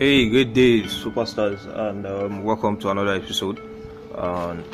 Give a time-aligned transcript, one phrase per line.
[0.00, 3.60] Hey, good day, superstars, and um, welcome to another episode.
[4.14, 4.64] Um,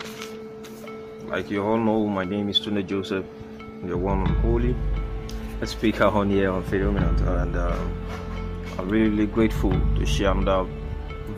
[1.26, 3.26] like you all know, my name is Tuna Joseph,
[3.82, 4.76] the one and holy
[5.64, 7.96] speaker on here on Phenomenon, and um,
[8.78, 10.68] I'm really really grateful to share that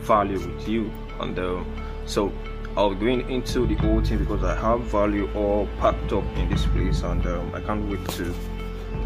[0.01, 0.91] value with you.
[1.19, 1.65] And um,
[2.05, 2.31] so,
[2.77, 6.47] I'll be going into the whole thing because I have value all packed up in
[6.47, 8.35] this place, and um, I can't wait to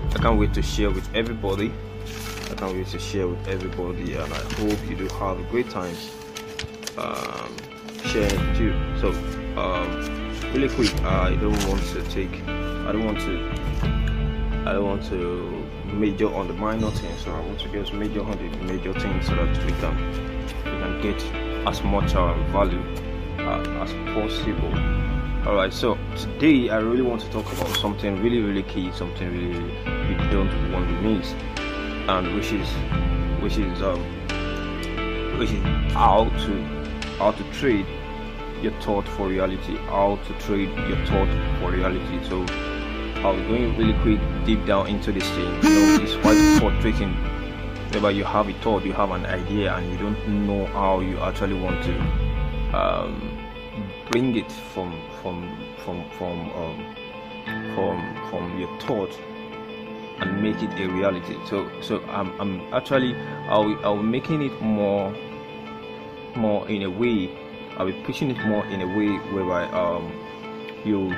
[0.10, 1.72] I can't wait to share with everybody
[2.54, 5.72] I can't wait to share with everybody, and I hope you do have a great
[5.72, 5.96] time
[7.00, 7.58] um,
[8.06, 8.74] sharing it too.
[9.02, 9.10] So,
[9.60, 15.04] um, really quick, I don't want to take, I don't want to, I don't want
[15.06, 17.22] to major on the minor things.
[17.22, 19.98] So I want to just major on the major things so that we can,
[20.64, 21.24] we can get
[21.68, 22.84] as much uh, value
[23.40, 24.72] uh, as possible.
[25.48, 25.74] All right.
[25.74, 29.94] So today I really want to talk about something really, really key, something really, really
[30.12, 31.34] you don't want to miss
[32.08, 32.68] and which is
[33.42, 34.00] which is um
[35.40, 36.54] which is how to
[37.18, 37.86] how to trade
[38.62, 42.24] your thought for reality how to trade your thought for reality.
[42.28, 42.46] So
[43.24, 45.64] i'll be going really quick deep down into this thing.
[45.64, 47.14] You know it's quite frustrating
[47.94, 51.20] whenever you have a thought you have an idea and you don't know how you
[51.20, 52.00] actually want to
[52.76, 53.40] um,
[54.12, 56.96] bring it from from from from um,
[57.76, 59.12] from from your thought
[60.24, 61.36] and make it a reality.
[61.50, 63.16] So so I'm, I'm actually
[63.48, 65.14] I'll I'll making it more
[66.36, 67.30] more in a way
[67.78, 70.12] I'll be pushing it more in a way whereby um
[70.84, 71.10] you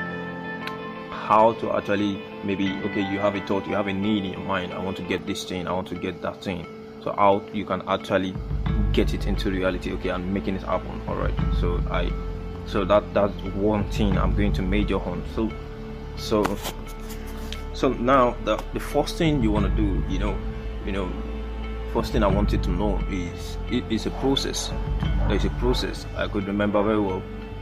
[1.12, 4.42] how to actually maybe okay you have a thought you have a need in your
[4.42, 6.68] mind I want to get this thing I want to get that thing.
[7.04, 8.36] So how you can actually
[8.92, 12.12] get it into reality okay I'm making it happen all right so I
[12.66, 15.24] so that that's one thing I'm going to major on.
[15.36, 15.52] So
[16.18, 16.44] so
[17.76, 20.38] so now the, the first thing you want to do you know
[20.86, 21.12] you know
[21.94, 24.72] first thing i wanted to know is it is a process.
[25.28, 26.06] There's a process.
[26.16, 27.22] I could remember very well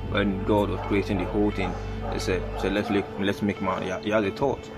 [0.09, 1.73] when god was creating the whole thing.
[2.11, 3.87] They said so let's make let's make man.
[3.87, 4.69] Yeah he has a thought.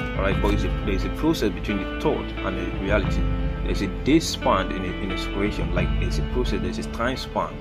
[0.00, 3.22] All right but a, there's a process between the thought and the reality.
[3.64, 5.74] There's a day span in in a situation.
[5.74, 7.54] Like there's a process there's a time span.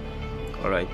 [0.64, 0.90] All right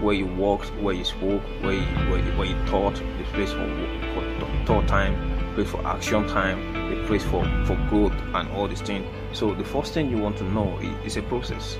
[0.00, 3.66] where you walked where you spoke where you, where you, where thought the place for,
[4.14, 5.14] for thought time
[5.54, 6.58] pray for action time,
[6.90, 9.06] they pray for, for growth and all these things.
[9.32, 11.76] So the first thing you want to know is, is a process.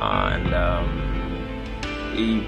[0.00, 0.88] And um,
[2.14, 2.44] it,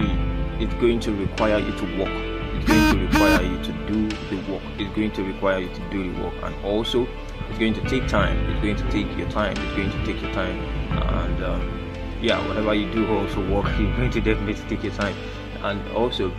[0.00, 2.30] it, it's going to require you to work.
[2.54, 4.62] It's going to require you to do the work.
[4.78, 6.34] It's going to require you to do the work.
[6.42, 7.06] And also,
[7.48, 8.36] it's going to take time.
[8.50, 9.56] It's going to take your time.
[9.56, 10.58] It's going to take your time.
[10.90, 11.90] And um,
[12.20, 15.16] yeah, whatever you do also work, it's going to definitely take your time.
[15.62, 16.32] And also,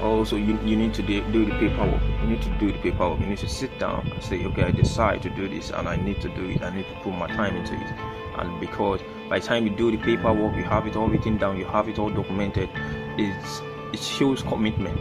[0.00, 2.02] Oh, also you, you need to do, do the paperwork.
[2.22, 3.20] You need to do the paperwork.
[3.20, 5.96] You need to sit down and say okay i decide to do this and i
[5.96, 6.62] need to do it.
[6.62, 7.94] I need to put my time into it.
[8.38, 11.56] And because by the time you do the paperwork you have it all written down
[11.56, 12.68] you have it all documented
[13.16, 13.62] it's
[13.94, 14.98] it shows commitment.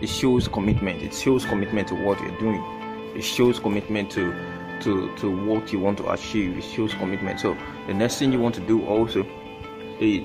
[0.00, 1.02] It shows commitment.
[1.02, 2.62] It shows commitment to what you're doing.
[3.16, 4.32] It shows commitment to
[4.82, 6.58] to to what you want to achieve.
[6.58, 7.40] It shows commitment.
[7.40, 7.56] So
[7.88, 9.26] the next thing you want to do also
[9.98, 10.22] is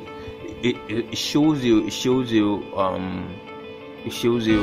[0.63, 3.35] it, it shows you it shows you um
[4.05, 4.61] it shows you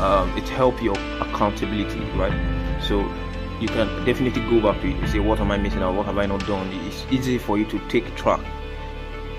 [0.00, 2.34] um it help your accountability right?
[2.82, 3.00] So
[3.60, 4.96] you can definitely go back to it.
[4.96, 5.94] And say what am i missing out?
[5.94, 6.68] What have i not done?
[6.86, 8.40] It's easy for you to take track.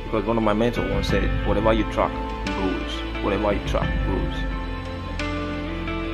[0.06, 2.12] Because one of my mentors once said whatever you track
[2.46, 3.24] grows.
[3.24, 4.36] Whatever you track grows.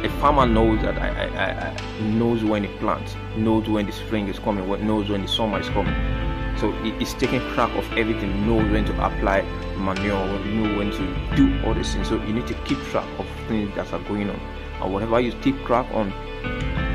[0.03, 4.28] A farmer knows that I, I, I knows when he plants knows when the spring
[4.28, 5.96] is coming knows when the summer is coming
[6.58, 9.42] so it's taking track of everything, know when to apply
[9.78, 12.08] manure, you know when to do all these things.
[12.08, 14.40] So you need to keep track of things that are going on.
[14.82, 16.12] And whatever you keep track on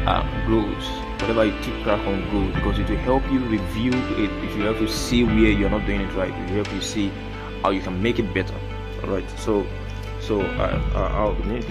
[0.07, 0.89] uh, grows.
[1.21, 4.31] Whatever you keep track on grows because it will help you review it.
[4.45, 6.33] It will help you see where you're not doing it right.
[6.33, 7.11] It will help you see
[7.63, 8.55] how you can make it better.
[9.03, 9.67] Alright, so
[10.21, 11.67] so uh, uh, need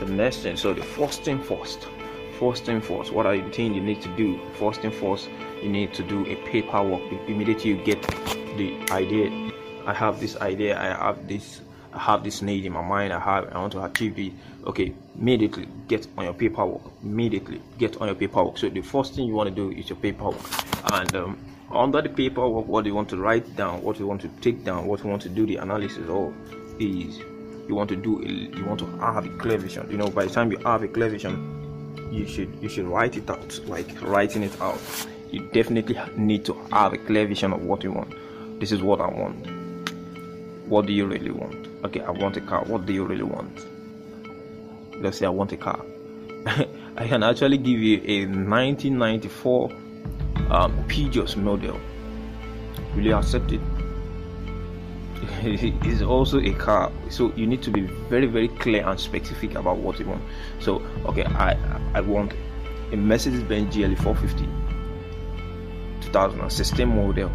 [0.00, 0.56] the next thing.
[0.56, 1.88] So the first thing first
[2.38, 4.38] first thing first what i think you need to do?
[4.58, 5.28] First thing first
[5.62, 8.00] you need to do a paperwork immediately you get
[8.56, 9.30] the idea
[9.86, 11.60] i have this idea i have this
[11.92, 14.32] i have this need in my mind i have i want to achieve it.
[14.66, 19.26] Okay immediately get on your paperwork immediately get on your paperwork so the first thing
[19.26, 20.40] you want to do is your paperwork
[20.92, 21.38] and um,
[21.70, 23.82] under the paperwork what you want to write down?
[23.82, 24.86] What you want to take down?
[24.86, 25.46] What you want to do?
[25.46, 26.32] The analysis of
[26.80, 27.18] is
[27.68, 29.90] you want to do you want to have a clear vision.
[29.90, 31.53] You know by the time you have a clear vision
[32.10, 34.80] you should you should write it out like writing it out.
[35.30, 38.14] You definitely need to have a clear vision of what you want.
[38.60, 39.46] This is what i want.
[40.66, 41.66] What do you really want?
[41.84, 42.64] Okay i want a car.
[42.64, 43.66] What do you really want?
[45.00, 45.84] Let's say i want a car.
[46.96, 49.72] I can actually give you a 1994
[50.50, 51.80] um, Peugeot model.
[52.94, 53.60] Will you accept it?
[55.84, 59.78] It's also a car, so you need to be very, very clear and specific about
[59.78, 60.22] what you want.
[60.60, 61.56] So, okay, I
[61.94, 62.32] I want
[62.92, 64.46] a Mercedes-Benz GLE 450
[66.00, 67.30] 2016 model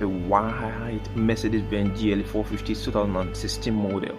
[0.00, 4.16] a white Mercedes-Benz GLE 450 2016 model.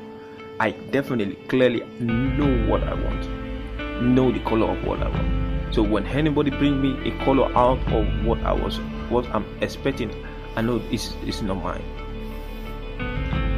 [0.59, 5.73] I definitely clearly know what I want, know the color of what I want.
[5.73, 8.77] So when anybody bring me a color out of what I was,
[9.09, 10.11] what I'm expecting,
[10.55, 11.83] I know it's it's not mine.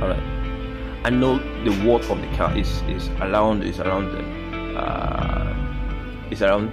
[0.02, 0.24] All right,
[1.04, 5.56] I know the worth of the car is is around is around the, uh,
[6.30, 6.72] it's around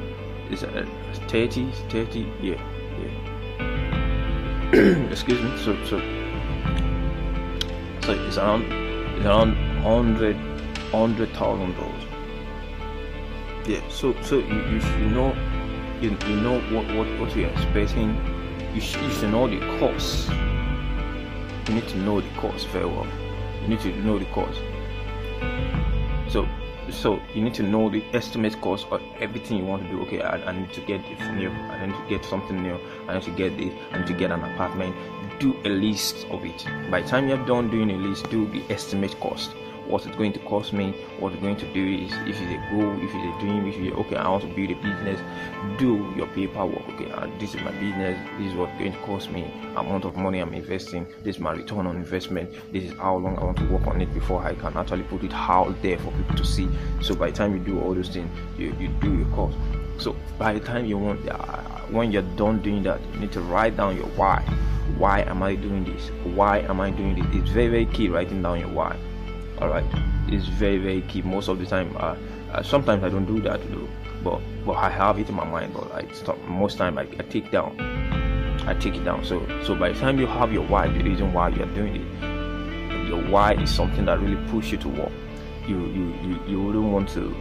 [0.50, 0.86] it's uh,
[1.28, 2.60] 30 30 yeah
[3.00, 3.12] yeah.
[5.10, 5.98] Excuse me so so
[8.02, 8.62] so it's around
[9.16, 10.36] it's around hundred
[10.90, 12.04] hundred thousand dollars.
[13.66, 15.34] Yeah so so you, you should know
[16.00, 18.16] you, you know what, what what you're expecting.
[18.74, 20.28] You should, you should know the cost
[21.68, 23.06] you need to know the cost very well.
[23.62, 24.60] You need to know the cost
[26.34, 26.48] so
[26.90, 30.00] so you need to know the estimate cost of everything you want to do.
[30.02, 31.50] Okay I, I, need to get this new.
[31.50, 32.78] I need to get something new.
[33.08, 33.72] I need to get this.
[33.92, 34.94] I need to get an apartment.
[35.38, 36.66] Do a list of it.
[36.90, 39.50] By the time you're done doing a list do the estimate cost
[39.86, 42.70] what it's going to cost me what it's going to do is if it's a
[42.70, 45.20] goal if it's a dream if you okay i want to build a business
[45.78, 49.30] do your paperwork okay uh, this is my business this is what's going to cost
[49.30, 49.42] me
[49.76, 53.36] amount of money i'm investing this is my return on investment this is how long
[53.38, 56.10] i want to work on it before i can actually put it out there for
[56.12, 56.68] people to see.
[57.02, 59.56] So by the time you do all those things you, you do your cost
[59.98, 61.36] so by the time you want uh,
[61.90, 64.42] when you're done doing that you need to write down your why.
[64.98, 66.08] Why am i doing this?
[66.34, 67.26] Why am i doing this?
[67.34, 68.96] It's very very key writing down your why
[69.60, 69.84] all right?
[70.28, 71.22] It's very very key.
[71.22, 72.16] Most of the time uh,
[72.52, 73.88] uh, sometimes i don't do that though.
[74.22, 77.22] But but i have it in my mind but i stop most time I, I
[77.28, 77.76] take down.
[78.66, 79.24] I take it down.
[79.24, 83.08] So so by the time you have your why the reason why you're doing it
[83.08, 85.12] your why is something that really push you to work.
[85.66, 87.34] You you you, you wouldn't want to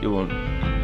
[0.00, 0.32] you won't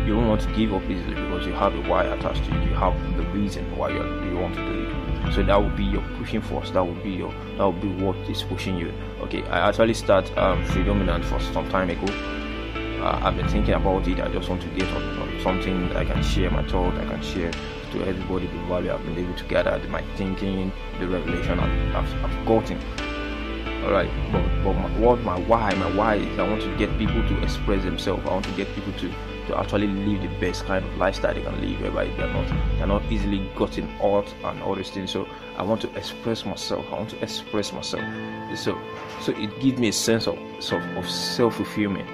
[0.07, 2.69] you won't want to give up easily because you have a why attached to it.
[2.69, 5.85] You have the reason why you you want to do it so that will be
[5.85, 8.93] your pushing force that will be your that will be what is pushing you.
[9.21, 12.07] Okay i actually start um Freedominant for some time ago.
[13.03, 14.21] Uh, i've been thinking about it.
[14.21, 17.23] I just want to get on, on, something i can share my thought i can
[17.23, 17.51] share
[17.93, 22.25] to everybody the value i've been able to gather my thinking the revelation i've, I've,
[22.25, 22.79] I've gotten.
[23.85, 26.91] All right but, but my, what my why my why is i want to get
[26.99, 28.23] people to express themselves.
[28.27, 29.13] I want to get people to
[29.51, 32.47] to actually live the best kind of lifestyle they can live whereby they're not
[32.79, 35.11] they're not easily gotten out and all these things.
[35.11, 35.27] So
[35.57, 38.05] i want to express myself i want to express myself.
[38.57, 38.79] So
[39.21, 40.39] so it gives me a sense of
[40.73, 42.09] of, of self-fulfillment.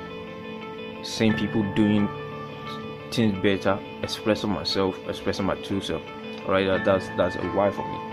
[1.04, 2.08] Seeing people doing
[3.10, 6.02] things better expressing myself expressing my true self.
[6.48, 8.05] Right that, that's that's a why for me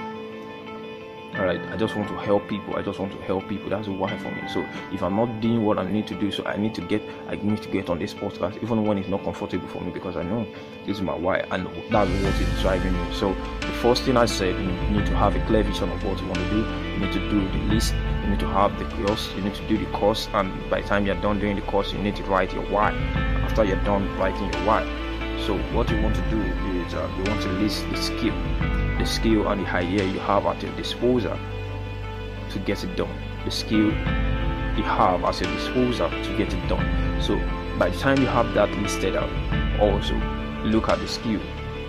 [1.37, 3.87] all right i just want to help people i just want to help people that's
[3.87, 4.47] why for me.
[4.47, 7.01] So if i'm not doing what i need to do so i need to get
[7.27, 10.15] i need to get on this podcast even when it's not comfortable for me because
[10.15, 10.45] i know
[10.85, 13.13] this is my why and that's what is driving me.
[13.13, 16.19] So the first thing i said you need to have a clear vision of what
[16.21, 16.59] you want to do.
[16.93, 19.67] You need to do the list you need to have the course you need to
[19.67, 22.23] do the course and by the time you're done doing the course you need to
[22.23, 22.91] write your why.
[23.43, 24.83] After you're done writing your why
[25.45, 29.09] so what you want to do is uh, you want to list the skill the
[29.09, 31.37] skill and the idea you have at your disposal
[32.49, 33.13] to get it done.
[33.43, 37.21] The skill you have at your disposal to get it done.
[37.21, 37.35] So
[37.77, 39.29] by the time you have that listed out,
[39.81, 40.15] also
[40.63, 41.41] look at the skill.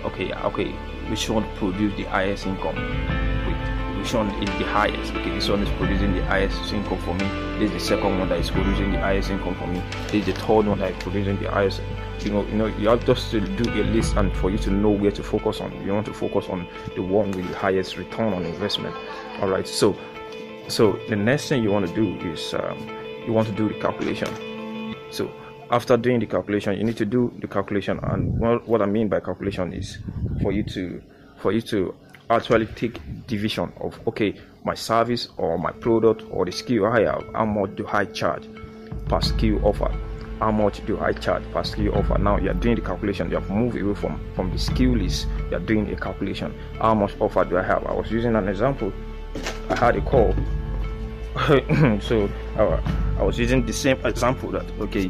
[0.03, 0.71] Okay, okay,
[1.09, 2.75] which one produce the highest income?
[2.75, 5.13] Wait, which one is the highest?
[5.13, 7.27] Okay, this one is producing the highest income for me.
[7.59, 9.81] This is the second one that is producing the highest income for me.
[10.11, 11.79] This is the third one that is producing the highest
[12.25, 14.71] you know, you know, you have just to do a list and for you to
[14.71, 15.71] know where to focus on.
[15.85, 18.95] You want to focus on the one with the highest return on investment.
[19.41, 19.67] All right.
[19.67, 19.95] So,
[20.67, 22.89] so the next thing you want to do is um,
[23.25, 24.27] you want to do the calculation.
[25.11, 25.31] So
[25.69, 27.99] after doing the calculation, you need to do the calculation.
[28.01, 29.99] And what, what I mean by calculation is
[30.41, 31.01] for you to
[31.37, 31.93] for you to
[32.29, 37.23] actually take division of okay my service or my product or the skill I have.
[37.33, 38.47] How much do I charge
[39.07, 39.95] per skill offer?
[40.39, 42.17] How much do I charge per skill offer?
[42.17, 45.59] Now you're doing the calculation, you have moved away from, from the skill list, you're
[45.59, 46.53] doing a calculation.
[46.79, 47.85] How much offer do I have?
[47.85, 48.91] I was using an example.
[49.69, 50.33] I had a call.
[52.01, 52.81] so uh,
[53.19, 55.09] I was using the same example that okay,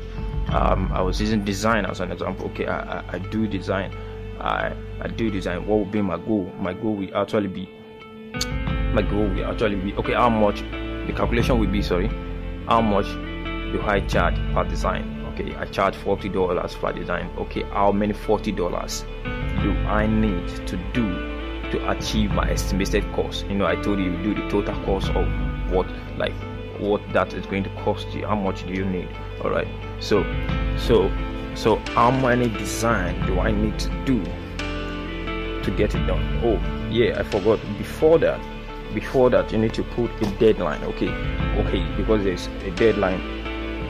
[0.50, 2.48] um, I was using design as an example.
[2.48, 3.96] Okay, I, I, I do design.
[4.40, 5.66] I, I do design.
[5.68, 6.52] What would be my goal?
[6.60, 7.70] My goal will actually be
[8.96, 12.08] my goal will actually be okay, how much the calculation will be sorry,
[12.68, 13.06] how much
[13.72, 15.15] do I charge per design?
[15.36, 17.30] Okay, I charge forty dollars per design.
[17.38, 19.04] Okay, how many forty dollars
[19.62, 21.12] do I need to do
[21.72, 23.46] to achieve my estimated cost?
[23.48, 25.28] You know, I told you you do the total cost of
[25.70, 25.88] what
[26.18, 26.32] like
[26.80, 28.26] what that is going to cost you.
[28.26, 29.10] How much do you need?
[29.44, 29.68] All right.
[30.00, 30.24] So,
[30.78, 31.12] so,
[31.54, 34.24] so how many design do I need to do
[35.64, 36.40] to get it done?
[36.46, 37.60] Oh, yeah, I forgot.
[37.78, 38.40] Before that,
[38.94, 40.82] before that, you need to put a deadline.
[40.84, 43.20] Okay, okay, because there's a deadline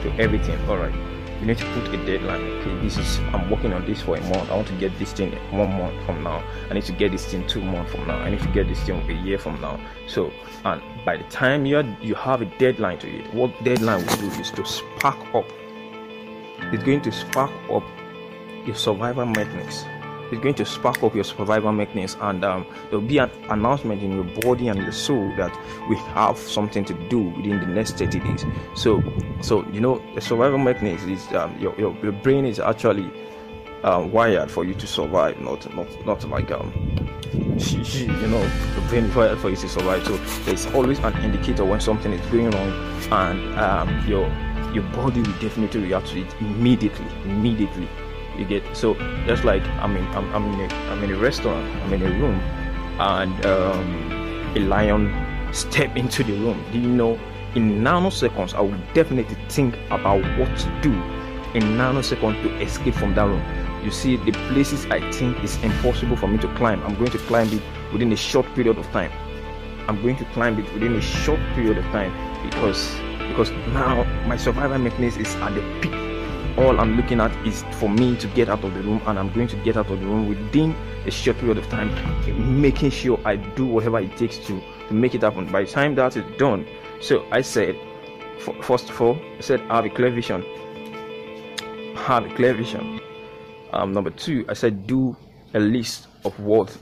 [0.02, 0.58] to everything.
[0.68, 1.05] All right
[1.40, 4.20] you need to put a deadline okay this is i'm working on this for a
[4.22, 4.50] month.
[4.50, 6.42] I want to get this thing one month from now.
[6.70, 8.18] I need to get this thing two months from now.
[8.18, 9.78] I need to get this thing a year from now.
[10.06, 10.32] So
[10.64, 14.28] and by the time you you have a deadline to it what deadline will do
[14.40, 15.44] is to spark up?
[16.72, 17.84] It's going to spark up
[18.66, 19.84] your survival mechanics
[20.30, 24.12] it's going to spark up your survival mechanism and um, there'll be an announcement in
[24.12, 25.56] your body and your soul that
[25.88, 28.44] we have something to do within the next 30 days.
[28.74, 29.02] So
[29.40, 33.10] so you know the survival mechanism is um, your, your, your brain is actually
[33.82, 36.72] uh, wired for you to survive not not not like um
[37.58, 38.42] you know
[38.74, 40.04] the brain is wired for you to survive.
[40.06, 42.70] So there's always an indicator when something is going wrong
[43.12, 44.28] and um, your
[44.72, 47.88] your body will definitely react to it immediately immediately
[48.38, 48.94] you get so
[49.26, 52.10] just like I mean I'm, I'm in a I'm in a restaurant I'm in a
[52.10, 52.40] room
[52.98, 55.12] and um, a lion
[55.52, 56.62] step into the room.
[56.72, 57.18] Do you know
[57.54, 60.92] in nanoseconds I will definitely think about what to do
[61.54, 63.42] in nanoseconds to escape from that room.
[63.84, 66.82] You see the places I think is impossible for me to climb.
[66.82, 67.62] I'm going to climb it
[67.92, 69.12] within a short period of time.
[69.88, 72.12] I'm going to climb it within a short period of time
[72.44, 72.94] because
[73.28, 75.95] because now my survival mechanism is at the peak
[76.58, 79.32] all I'm looking at is for me to get out of the room, and I'm
[79.32, 81.90] going to get out of the room within a short period of time,
[82.60, 85.50] making sure I do whatever it takes to, to make it happen.
[85.50, 86.66] By the time that is done,
[87.00, 87.76] so I said,
[88.62, 90.42] first of all, I said, I have a clear vision.
[91.96, 93.00] Have a clear vision.
[93.72, 95.16] Um, number two, I said, do
[95.54, 96.76] a list of what,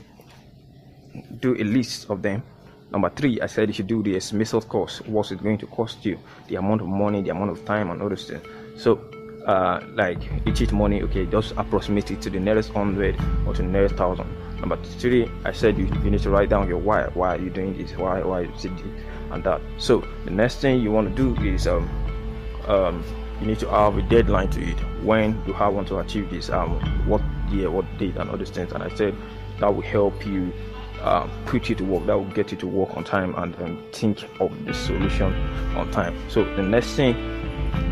[1.39, 2.43] do a list of them.
[2.91, 5.05] Number three, I said you should do the estimated cost.
[5.07, 6.17] What's it going to cost you?
[6.47, 8.45] The amount of money, the amount of time, and all those things.
[8.77, 9.01] So
[9.45, 13.61] uh, like you cheat money, okay, just approximate it to the nearest hundred or to
[13.61, 14.27] the nearest thousand.
[14.59, 17.03] Number three, I said you, you need to write down your why.
[17.13, 17.95] Why are you doing this?
[17.97, 18.65] Why why it this
[19.31, 19.61] and that?
[19.77, 21.89] So the next thing you want to do is um
[22.67, 23.03] um
[23.41, 26.49] you need to have a deadline to it when you have want to achieve this
[26.49, 29.13] um what year what date and all these things and i said
[29.59, 30.51] that will help you
[31.01, 33.83] uh, put you to work that will get you to work on time and um,
[33.91, 35.31] think of the solution
[35.75, 37.13] on time so the next thing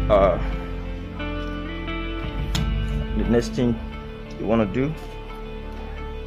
[0.10, 0.41] uh
[3.17, 3.79] the next thing
[4.39, 4.93] you want to do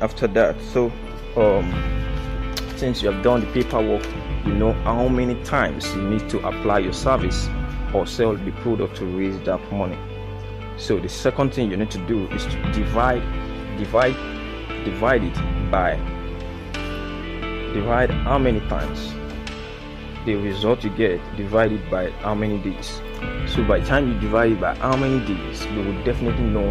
[0.00, 0.92] after that so
[1.36, 1.72] um
[2.76, 4.04] since you have done the paperwork
[4.44, 7.48] you know how many times you need to apply your service
[7.94, 9.98] or sell the product to raise that money.
[10.76, 13.22] So the second thing you need to do is to divide
[13.78, 14.16] divide
[14.84, 15.96] divide it by
[17.72, 19.12] divide how many times.
[20.26, 23.00] The result you get divided by how many days
[23.48, 26.68] so by the time you divide by how many days you will definitely know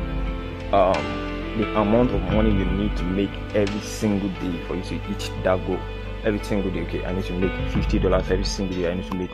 [0.74, 1.26] um,
[1.58, 5.30] the amount of money you need to make every single day for you to reach
[5.44, 5.80] that goal.
[6.26, 9.06] Every single day okay i need to make 50 dollars every single day i need
[9.12, 9.30] to make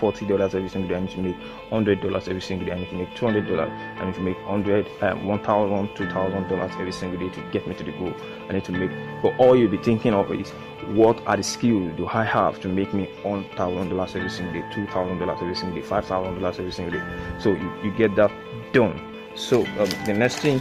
[0.00, 1.36] 40 dollars every single day i need to make
[1.68, 4.36] 100 dollars every single day i need to make 200 dollars i need to make
[4.46, 8.14] 100 um, 1000 2000 dollars every single day to get me to the goal.
[8.48, 8.90] I need to make
[9.22, 10.50] but all you'll be thinking of is
[10.94, 14.64] what are the skills do i have to make me 1000 dollars every single day
[14.74, 17.04] 2000 dollars every single day 5000 dollars every single day
[17.38, 18.30] so you, you get that
[18.72, 19.00] done
[19.34, 20.60] so um, the next thing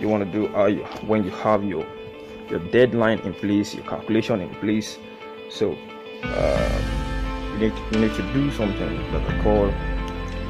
[0.00, 1.86] you want to do are you, when you have your
[2.50, 4.98] your deadline in place, your calculation in place.
[5.50, 5.76] So
[6.22, 6.82] uh,
[7.52, 9.66] you need you need to do something that I call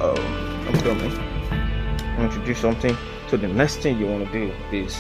[0.03, 1.11] um, I'm coming.
[1.11, 2.97] You want to do something.
[3.29, 4.99] So the next thing you want to do is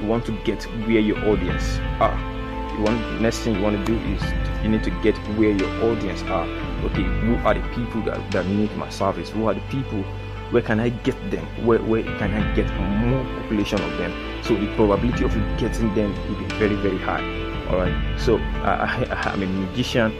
[0.00, 2.37] you want to get where your audience are.
[2.78, 4.22] Want next thing you want to do is
[4.62, 6.46] you need to get where your audience are.
[6.84, 9.30] Okay, who are the people that, that need my service?
[9.30, 10.04] Who are the people
[10.50, 11.44] where can I get them?
[11.66, 14.12] Where, where can I get more population of them?
[14.42, 17.22] So the probability of you getting them will be very, very high.
[17.68, 18.18] All right.
[18.18, 20.16] So I, I, am a magician.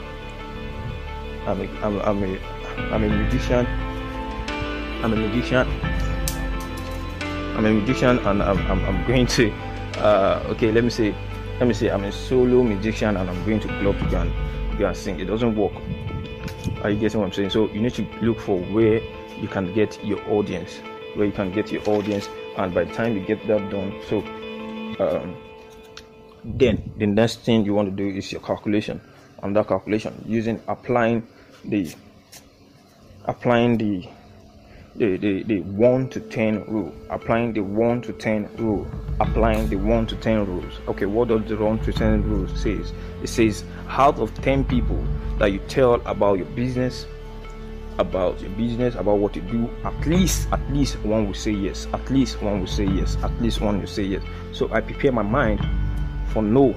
[1.47, 2.39] I'm a, I'm, I'm a,
[2.93, 3.65] I'm a magician.
[5.03, 5.67] I'm a magician.
[7.57, 9.51] I'm a magician, and I'm, I'm, I'm going to.
[9.97, 11.15] Uh, okay, let me say,
[11.59, 14.79] let me say, I'm a solo magician, and I'm going to club to go and,
[14.79, 15.19] go and sing.
[15.21, 15.73] It doesn't work.
[16.83, 17.51] Are you getting what I'm saying?
[17.51, 19.01] So you need to look for where
[19.41, 20.81] you can get your audience
[21.15, 24.19] where you can get your audience and by the time you get that done so
[25.01, 25.37] um,
[26.45, 29.01] then the next thing you want to do is your calculation
[29.43, 31.27] and that calculation using applying
[31.65, 31.93] the
[33.25, 34.09] applying the
[34.99, 36.93] the, the, the 1 to 10 rule.
[37.09, 38.87] Applying the 1 to 10 rule.
[39.21, 40.75] Applying the 1 to 10 rules.
[40.89, 42.93] Okay what does the 1 to 10 rule says?
[43.23, 45.03] It says out of 10 people
[45.39, 47.07] that you tell about your business
[47.99, 51.87] about your business about what you do at least at least one will say yes.
[51.93, 53.17] At least one will say yes.
[53.23, 54.23] At least one will say yes.
[54.53, 55.61] So i prepare my mind
[56.33, 56.75] for no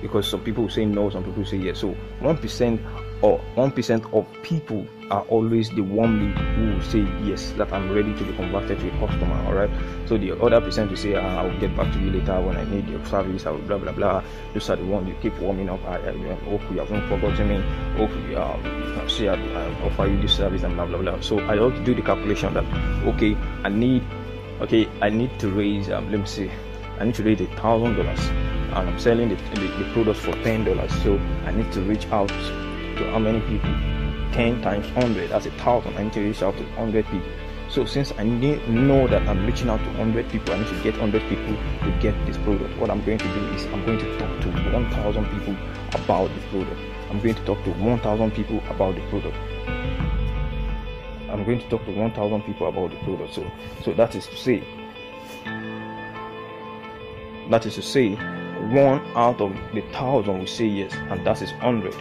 [0.00, 1.80] because some people say no some people say yes.
[1.80, 7.92] So 1% or 1% of people are always the warmly who say yes that I'm
[7.92, 9.34] ready to be converted to a customer.
[9.46, 9.70] All right.
[10.06, 12.64] So the other percent will say ah, I'll get back to you later when I
[12.64, 13.46] need your service.
[13.46, 14.22] I will blah blah blah.
[14.54, 15.84] Those are the ones you keep warming up.
[15.84, 17.60] I, I, hope you haven't forgotten me.
[17.96, 21.20] Hope you um, see I, I offer you this service and blah blah blah.
[21.20, 22.64] So I to do the calculation that
[23.06, 24.02] okay I need
[24.60, 26.50] okay I need to raise um, let me see
[26.98, 28.20] I need to raise a thousand dollars
[28.76, 30.92] and I'm selling the, the, the products for ten dollars.
[31.02, 33.70] So I need to reach out to how many people
[34.32, 35.96] 10 times 100 that's a thousand.
[35.96, 37.30] I need to reach out to 100 people.
[37.68, 40.82] So since i need, know that i'm reaching out to 100 people i need to
[40.82, 42.76] get 100 people to get this product.
[42.78, 45.56] What i'm going to do is i'm going to talk to 1000 people
[45.92, 46.80] about the product.
[47.10, 49.36] I'm going to talk to 1000 people about the product.
[51.28, 53.34] I'm going to talk to 1000 people about the product.
[53.34, 53.50] So
[53.84, 54.62] so that is to say
[57.50, 58.14] that is to say
[58.72, 61.94] one out of the thousand will say yes and that is 100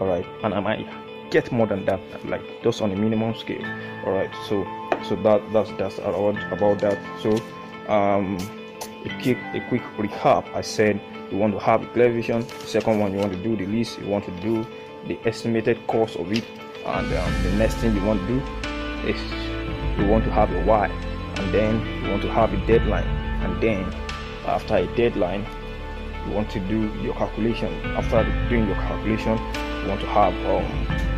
[0.00, 0.26] all right?
[0.42, 0.60] And i?
[0.60, 3.64] might get more than that like just on a minimum scale
[4.04, 4.64] all right so
[5.04, 6.98] so that that's that's about about that.
[7.20, 7.30] So
[7.92, 8.38] um
[9.04, 10.46] a quick a quick recap.
[10.54, 12.42] I said you want to have a clear vision.
[12.66, 13.98] Second one you want to do the list.
[13.98, 14.66] You want to do
[15.08, 16.44] the estimated cost of it.
[16.84, 18.38] And um, the next thing you want to do
[19.08, 19.20] is
[19.98, 20.86] you want to have a why.
[21.36, 23.06] And then you want to have a deadline.
[23.42, 23.84] And then
[24.46, 25.46] after a deadline
[26.26, 27.72] you want to do your calculation.
[27.96, 29.38] After doing your calculation
[29.82, 31.12] you want to have um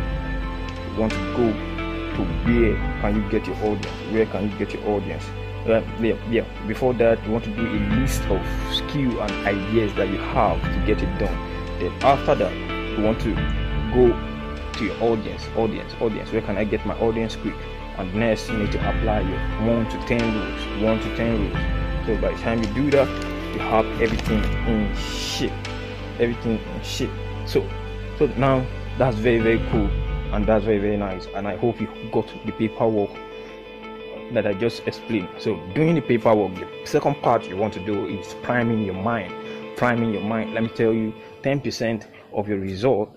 [0.97, 1.75] want to go
[2.15, 3.87] to where can you get your audience?
[4.11, 5.23] Where can you get your audience?
[5.67, 8.39] Uh, yeah, yeah before that you want to do a list of
[8.71, 11.35] skill and ideas that you have to get it done.
[11.79, 12.53] Then after that
[12.97, 13.33] you want to
[13.93, 14.13] go
[14.73, 16.31] to your audience audience audience.
[16.31, 17.55] Where can i get my audience quick?
[17.97, 22.05] And next you need to apply your 1 to 10 rules 1 to 10 rules.
[22.05, 23.07] So by the time you do that
[23.53, 25.53] you have everything in shape
[26.19, 27.11] everything in shape.
[27.47, 27.67] So
[28.19, 28.65] so now
[28.97, 29.89] that's very very cool
[30.35, 31.27] and that's very very nice.
[31.33, 33.09] And i hope you got the paperwork
[34.33, 35.29] that i just explained.
[35.39, 39.33] So doing the paperwork the second part you want to do is priming your mind.
[39.77, 40.53] Priming your mind.
[40.53, 43.15] Let me tell you 10% of your result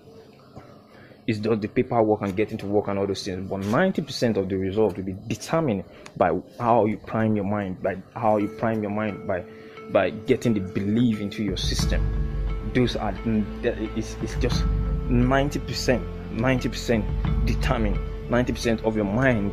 [1.27, 3.49] is just the paperwork and getting to work and all those things.
[3.49, 5.83] But 90% of the result will be determined
[6.15, 9.43] by how you prime your mind by how you prime your mind by
[9.91, 12.01] by getting the belief into your system.
[12.73, 13.43] Those are mm,
[13.97, 14.63] it's, it's just
[15.09, 17.97] 90% 90% determine
[18.29, 19.51] 90% of your mind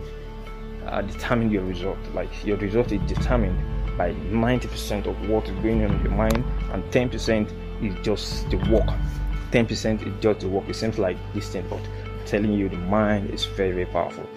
[0.86, 1.98] uh, determine your result.
[2.14, 3.58] Like your result is determined
[3.96, 8.56] by 90% of what is going on in your mind and 10% is just the
[8.70, 8.88] work.
[9.50, 10.68] 10% is just the work.
[10.68, 14.28] It seems like distant but I'm telling you the mind is very very powerful.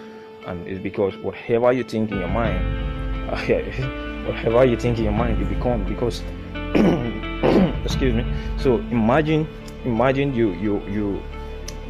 [0.46, 2.88] And it's because whatever you think in your mind
[4.26, 6.22] whatever you think in your mind you become because
[7.84, 8.24] excuse me.
[8.58, 9.46] So imagine
[9.84, 11.22] imagine you you you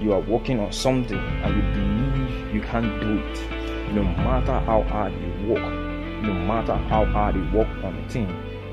[0.00, 4.82] you are working on something and you believe you can't do it, no matter how
[4.84, 5.72] hard you work,
[6.22, 8.28] no matter how hard you work on a thing,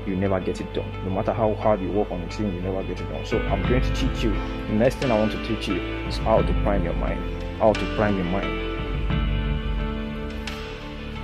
[0.06, 0.90] you never get it done.
[1.04, 3.26] No matter how hard you work on a thing, you never get it done.
[3.26, 4.32] So I'm going to teach you.
[4.68, 7.42] The next thing I want to teach you is how to prime your mind.
[7.58, 8.64] How to prime your mind.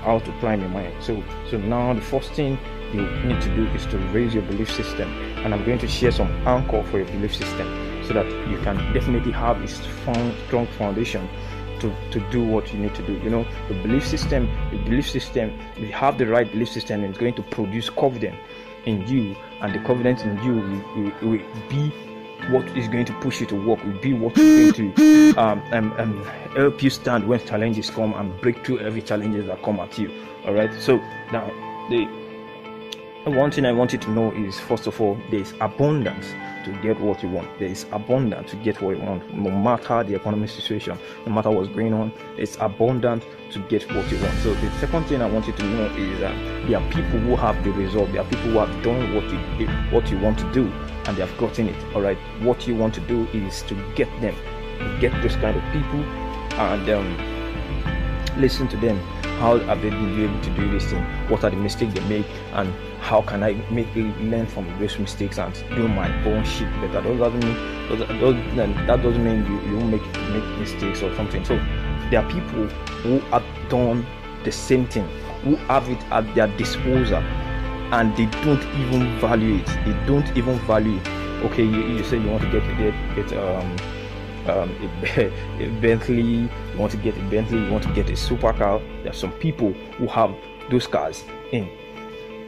[0.02, 1.02] How to prime your mind.
[1.02, 2.58] So so now the first thing
[2.92, 5.10] you need to do is to raise your belief system.
[5.44, 8.76] And I'm going to share some anchor for your belief system so that you can
[8.92, 11.28] definitely have a strong, foundation
[11.80, 13.14] to, to do what you need to do.
[13.14, 17.18] You know, the belief system, the belief system, you have the right belief system, it's
[17.18, 18.36] going to produce confidence
[18.86, 21.92] in you, and the confidence in you will, will, will be
[22.50, 25.62] what is going to push you to work, will be what is going to um,
[25.72, 29.80] um, um, help you stand when challenges come and break through every challenges that come
[29.80, 30.10] at you.
[30.46, 30.72] All right.
[30.80, 30.98] So
[31.32, 31.50] now
[31.88, 32.06] the
[33.30, 36.26] one thing I want you to know is first of all, there is abundance
[36.64, 37.58] to get what you want.
[37.58, 41.50] There is abundance to get what you want, no matter the economic situation, no matter
[41.50, 42.12] what's going on.
[42.36, 44.34] It's abundant to get what you want.
[44.40, 47.36] So the second thing I want you to know is that there are people who
[47.36, 48.12] have the result.
[48.12, 50.70] There are people who have done what you what you want to do,
[51.06, 51.94] and they have gotten it.
[51.94, 52.18] All right.
[52.42, 54.34] What you want to do is to get them,
[55.00, 56.00] get those kind of people,
[56.60, 59.00] and um, listen to them
[59.40, 62.26] how have they been able to do this thing what are the mistakes they make
[62.52, 67.00] and how can i make learn from those mistakes and do my own shit better
[67.00, 71.56] that doesn't mean that doesn't mean you, you won't make make mistakes or something so
[72.10, 72.66] there are people
[73.02, 74.06] who have done
[74.44, 75.06] the same thing,
[75.42, 77.22] who have it at their disposal,
[77.92, 79.66] and they don't even value it.
[79.84, 81.08] They don't even value it.
[81.44, 83.76] Okay, you, you say you want to get get, get um
[84.48, 84.70] um,
[85.16, 88.80] a, a, Bentley, you want to get a Bentley, you want to get a supercar.
[89.02, 90.34] There are some people who have
[90.70, 91.68] those cars in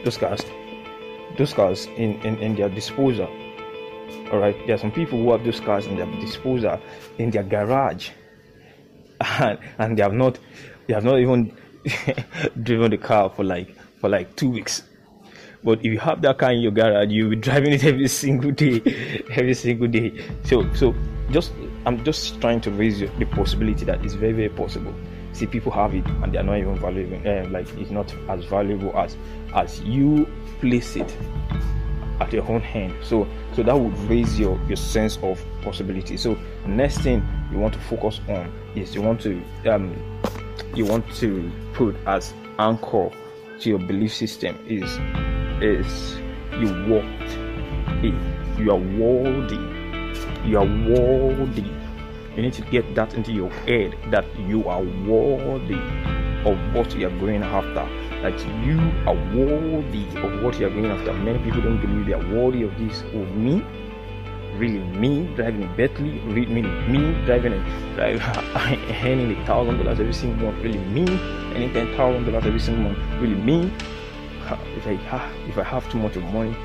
[0.07, 0.41] those cars,
[1.37, 3.29] those cars in, in, in their disposal.
[4.31, 6.81] All right, there are some people who have those cars in their disposal
[7.19, 8.11] in their garage,
[9.21, 10.39] and, and they have not
[10.87, 11.57] they have not even
[12.63, 14.83] driven the car for like for like two weeks.
[15.65, 18.53] But if you have that car in your garage, you'll be driving it every single
[18.53, 20.13] day, every single day.
[20.45, 20.95] So so
[21.31, 21.53] just
[21.87, 24.93] I'm just trying to raise the possibility that it's very very possible.
[25.33, 27.17] See, people have it and they are not even valuable.
[27.25, 29.17] Uh, like it's not as valuable as
[29.55, 30.29] as you
[30.61, 31.17] place it
[32.21, 32.93] at your own hand.
[33.05, 36.17] So so that would raise your your sense of possibility.
[36.17, 39.95] So next thing you want to focus on is you want to um
[40.75, 43.11] you want to put as anchor
[43.61, 44.99] to your belief system is
[45.63, 46.19] is
[46.59, 47.33] you walked
[48.03, 48.19] in,
[48.59, 49.77] you are worthy
[50.47, 51.65] you are worthy
[52.37, 55.81] you need to get that into your head that you are worthy
[56.45, 57.89] of what you are going after.
[58.21, 61.15] That you are worthy of what you are going after.
[61.15, 63.65] Many people don't believe they are worthy of this of me.
[64.59, 68.23] Really me driving a Bentley, really me, me driving a drive,
[69.05, 71.05] earning a thousand dollars every single month, really me
[71.55, 73.71] earning ten thousand dollars every single month, really me.
[74.77, 74.93] If I
[75.49, 76.57] if I have too much of money,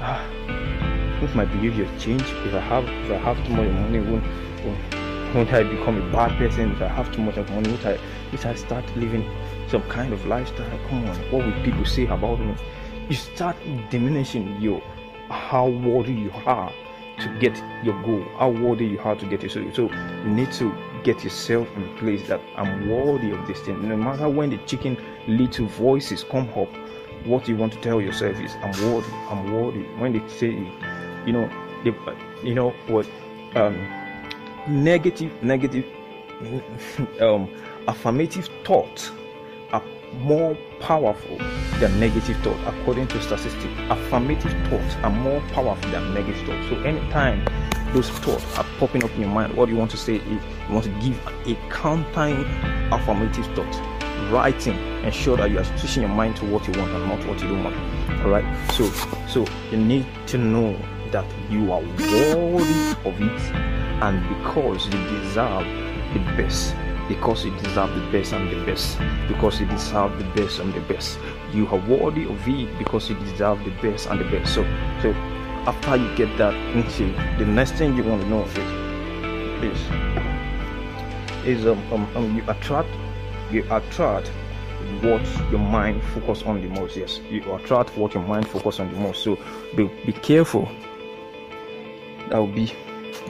[0.00, 2.22] won't my behavior change?
[2.22, 4.24] If I have if I have too much money, won't,
[4.64, 4.99] won't
[5.34, 6.72] won't I become a bad person?
[6.72, 7.98] If I have too much of money, won't I
[8.32, 9.28] won't I start living
[9.68, 10.78] some kind of lifestyle?
[10.88, 12.54] Come on, what will people say about me?
[13.08, 13.56] You start
[13.90, 14.82] diminishing your
[15.28, 16.72] how worthy you are
[17.20, 19.52] to get your goal, how worthy you are to get it.
[19.52, 23.88] So, you need to get yourself in place that I'm worthy of this thing.
[23.88, 24.96] No matter when the chicken
[25.28, 26.68] little voices come up,
[27.24, 29.82] what you want to tell yourself is I'm worthy, I'm worthy.
[29.98, 30.50] When they say,
[31.26, 31.50] you know,
[31.84, 31.94] they,
[32.42, 33.06] you know what,
[33.54, 33.76] um,
[34.68, 35.86] negative, negative,
[37.20, 37.48] um,
[37.86, 39.10] affirmative thoughts
[39.72, 39.82] are
[40.18, 41.36] more powerful
[41.78, 43.72] than negative thoughts according to statistics.
[43.88, 46.68] Affirmative thoughts are more powerful than negative thoughts.
[46.68, 47.44] So anytime
[47.92, 50.40] those thoughts are popping up in your mind what you want to say is you
[50.74, 52.44] want to give a countering
[52.92, 54.00] affirmative thought.
[54.30, 57.40] Writing ensure that you are switching your mind to what you want and not what
[57.40, 57.76] you don't want.
[58.22, 58.72] All right?
[58.72, 58.84] So
[59.28, 60.76] so you need to know
[61.10, 65.66] that you are worthy of it and because you deserve
[66.14, 66.74] the best
[67.08, 70.80] because you deserve the best and the best because you deserve the best and the
[70.82, 71.18] best
[71.52, 74.54] you are worthy of it because you deserve the best and the best.
[74.54, 74.62] So
[75.02, 75.10] so
[75.66, 77.06] after you get that into
[77.38, 78.56] the next thing you want to know is
[79.64, 79.80] is
[81.44, 82.88] is um, um, um you attract
[83.50, 84.28] you attract
[85.02, 87.20] what your mind focus on the most yes.
[87.28, 89.22] You attract what your mind focus on the most.
[89.22, 89.38] So
[89.76, 90.68] be, be careful.
[92.28, 92.72] That will be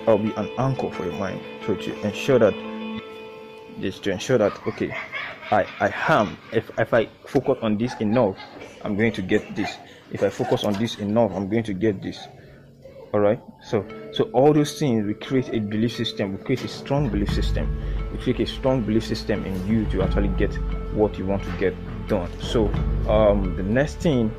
[0.06, 2.54] will be an anchor for your mind so to ensure that
[3.80, 4.94] is to ensure that okay
[5.50, 8.36] i i am if if i focus on this enough
[8.84, 9.76] i'm going to get this.
[10.12, 12.18] If i focus on this enough i'm going to get this.
[13.12, 13.40] All right?
[13.62, 16.36] So so all those things we create a belief system.
[16.36, 17.66] We create a strong belief system.
[18.12, 20.52] We create a strong belief system in you to actually get
[20.94, 21.74] what you want to get
[22.08, 22.30] done.
[22.40, 22.66] So
[23.08, 24.30] um the next thing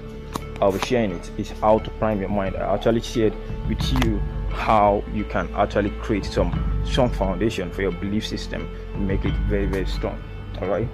[0.62, 2.56] i'll be sharing it is how to prime your mind.
[2.56, 3.34] I actually shared
[3.68, 4.22] with you
[4.54, 9.34] how you can actually create some strong foundation for your belief system and make it
[9.48, 10.22] very very strong
[10.62, 10.88] all right?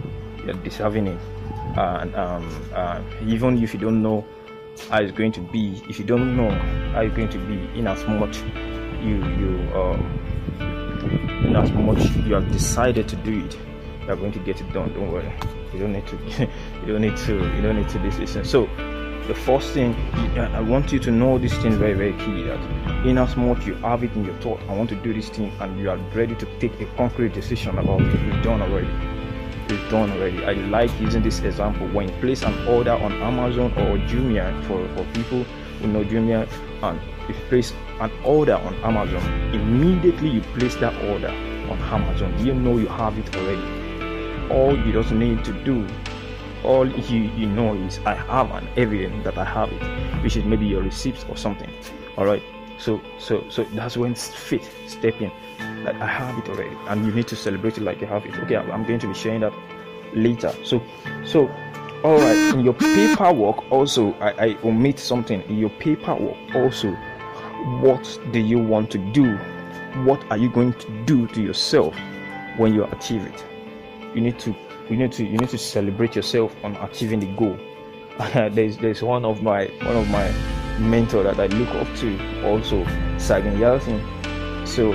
[0.45, 1.19] You're deserving it.
[1.77, 4.25] And um, uh, even if you don't know
[4.89, 6.49] how it's going to be if you don't know
[6.93, 8.37] how it's going to be in as much
[9.01, 10.19] you you um,
[11.43, 13.57] in as much you have decided to do it
[14.03, 14.93] you are going to get it done.
[14.93, 15.33] Don't worry.
[15.73, 16.15] You don't need to
[16.85, 18.65] you don't need to you don't need to listen so
[19.27, 19.93] the first thing
[20.37, 23.73] I want you to know this thing very very key that in as much you
[23.75, 26.33] have it in your thought I want to do this thing and you are ready
[26.35, 28.87] to take a concrete decision about it you've done already.
[29.69, 30.45] You've done already.
[30.45, 31.87] I like using this example.
[31.89, 36.47] When you place an order on Amazon or Jumia for, for people who know Jumia
[36.83, 39.21] and you place an order on Amazon
[39.53, 41.29] immediately you place that order
[41.69, 42.45] on Amazon.
[42.45, 44.53] You know you have it already.
[44.53, 45.85] All you just need to do
[46.63, 50.43] all you, you know is I have an evidence that I have it, which is
[50.43, 51.71] maybe your receipts or something.
[52.17, 52.43] All right.
[52.77, 55.31] So so so that's when faith step in.
[55.83, 58.37] Like I have it already, and you need to celebrate it like you have it.
[58.39, 59.53] Okay, I'm going to be sharing that
[60.13, 60.53] later.
[60.63, 60.81] So
[61.25, 61.49] so
[62.03, 62.53] all right.
[62.53, 65.41] In your paperwork, also I, I omit something.
[65.43, 66.91] In your paperwork, also,
[67.81, 69.35] what do you want to do?
[70.03, 71.95] What are you going to do to yourself
[72.57, 73.45] when you achieve it?
[74.13, 74.55] You need to
[74.89, 77.57] you need to you need to celebrate yourself on achieving the goal.
[78.53, 80.31] there's there's one of my one of my
[80.79, 82.83] mentor that I look up to also
[83.17, 83.99] Sagan Yeltsin.
[84.67, 84.91] So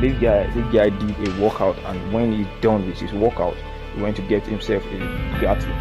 [0.00, 3.56] this guy this guy did a workout and when he's done with his workout
[3.94, 4.98] he went to get himself a
[5.38, 5.72] Bugatti.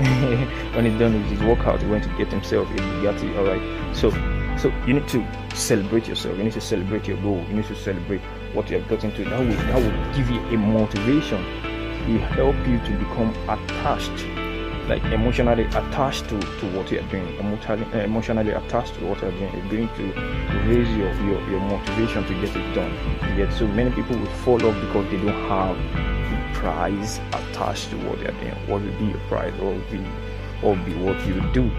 [0.74, 3.36] when he's done with his workout he went to get himself a Bugatti.
[3.36, 3.96] Alright.
[3.96, 4.10] So
[4.58, 7.76] so you need to celebrate yourself, you need to celebrate your goal, you need to
[7.76, 8.20] celebrate
[8.52, 9.24] what you have gotten to.
[9.24, 11.69] That will that will give you a motivation.
[12.08, 14.26] It help you to become attached
[14.90, 19.30] like emotionally attached to, to what you're doing, emotionally, uh, emotionally attached to what you're
[19.30, 22.92] doing, it's going to raise your, your, your motivation to get it done.
[23.38, 25.76] Yet so many people will fall off because they don't have
[26.30, 28.54] the prize attached to what they're doing.
[28.66, 29.54] What will be your prize?
[29.60, 30.04] Will be
[30.60, 31.70] will be what you do?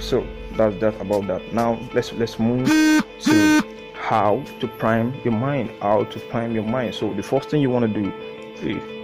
[0.00, 1.54] So that's that about that.
[1.54, 3.62] Now let's let's move to
[3.94, 5.70] how to prime your mind.
[5.80, 6.96] How to prime your mind.
[6.96, 8.12] So the first thing you want to do
[8.60, 8.95] is,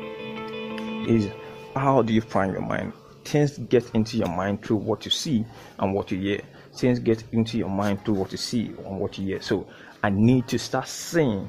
[1.09, 1.31] is
[1.75, 2.93] how do you prime your mind?
[3.25, 5.45] things get into your mind through what you see
[5.79, 6.41] and what you hear.
[6.75, 9.43] Things get into your mind through what you see and what you hear.
[9.43, 9.67] So
[10.03, 11.49] I need to start seeing,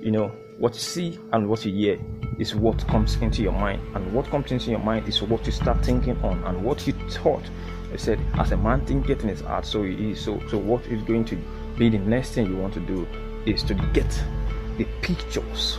[0.00, 1.98] you know, what you see and what you hear
[2.38, 5.52] is what comes into your mind, and what comes into your mind is what you
[5.52, 7.42] start thinking on, and what you thought.
[7.92, 10.20] I said, as a man thinketh in his heart, so he is.
[10.20, 11.36] So, so what is going to
[11.78, 13.06] be the next thing you want to do
[13.46, 14.08] is to get
[14.76, 15.78] the pictures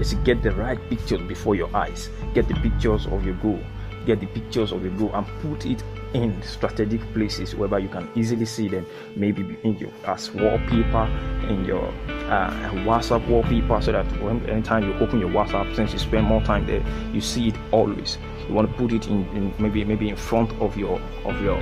[0.00, 2.10] is to get the right pictures before your eyes.
[2.34, 3.60] Get the pictures of your goal.
[4.06, 5.82] Get the pictures of your goal and put it
[6.14, 11.06] in strategic places whereby you can easily see them maybe in your as wallpaper
[11.48, 11.84] in your
[12.28, 12.50] uh,
[12.86, 16.64] whatsapp wallpaper so that when anytime you open your whatsapp since you spend more time
[16.66, 16.82] there
[17.12, 18.16] you see it always.
[18.48, 21.58] You want to put it in, in maybe maybe in front of your of your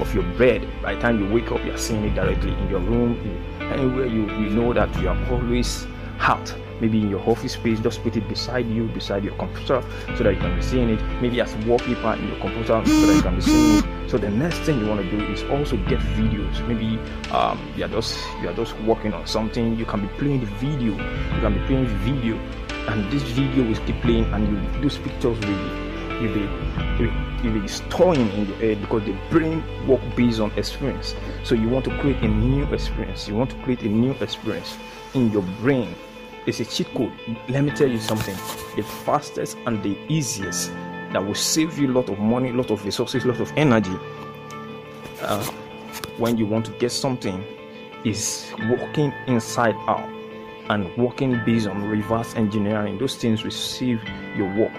[0.00, 0.66] of your bed.
[0.82, 3.16] By the time you wake up you're seeing it directly in your room
[3.60, 5.86] anywhere you you know that you are always
[6.18, 9.82] hot maybe in your office space just put it beside you beside your computer
[10.16, 11.00] so that you can be seeing it.
[11.22, 14.10] Maybe as wallpaper in your computer so that you can be seeing it.
[14.10, 16.66] So the next thing you want to do is also get videos.
[16.66, 16.98] Maybe
[17.30, 20.46] um, you are just you are just working on something you can be playing the
[20.46, 22.36] video you can be playing video
[22.88, 26.48] and this video will keep playing and you those pictures will will be
[27.44, 31.14] will be storing in your head because the brain work based on experience.
[31.44, 33.28] So you want to create a new experience.
[33.28, 34.76] You want to create a new experience
[35.14, 35.94] in your brain
[36.46, 37.12] it's a cheat code.
[37.48, 38.34] Let me tell you something.
[38.76, 40.70] The fastest and the easiest
[41.12, 43.52] that will save you a lot of money, a lot of resources, a lot of
[43.56, 43.96] energy
[45.20, 45.44] uh,
[46.18, 47.44] when you want to get something
[48.04, 50.08] is working inside out
[50.70, 52.98] and working based on reverse engineering.
[52.98, 54.02] Those things will save
[54.36, 54.72] your work.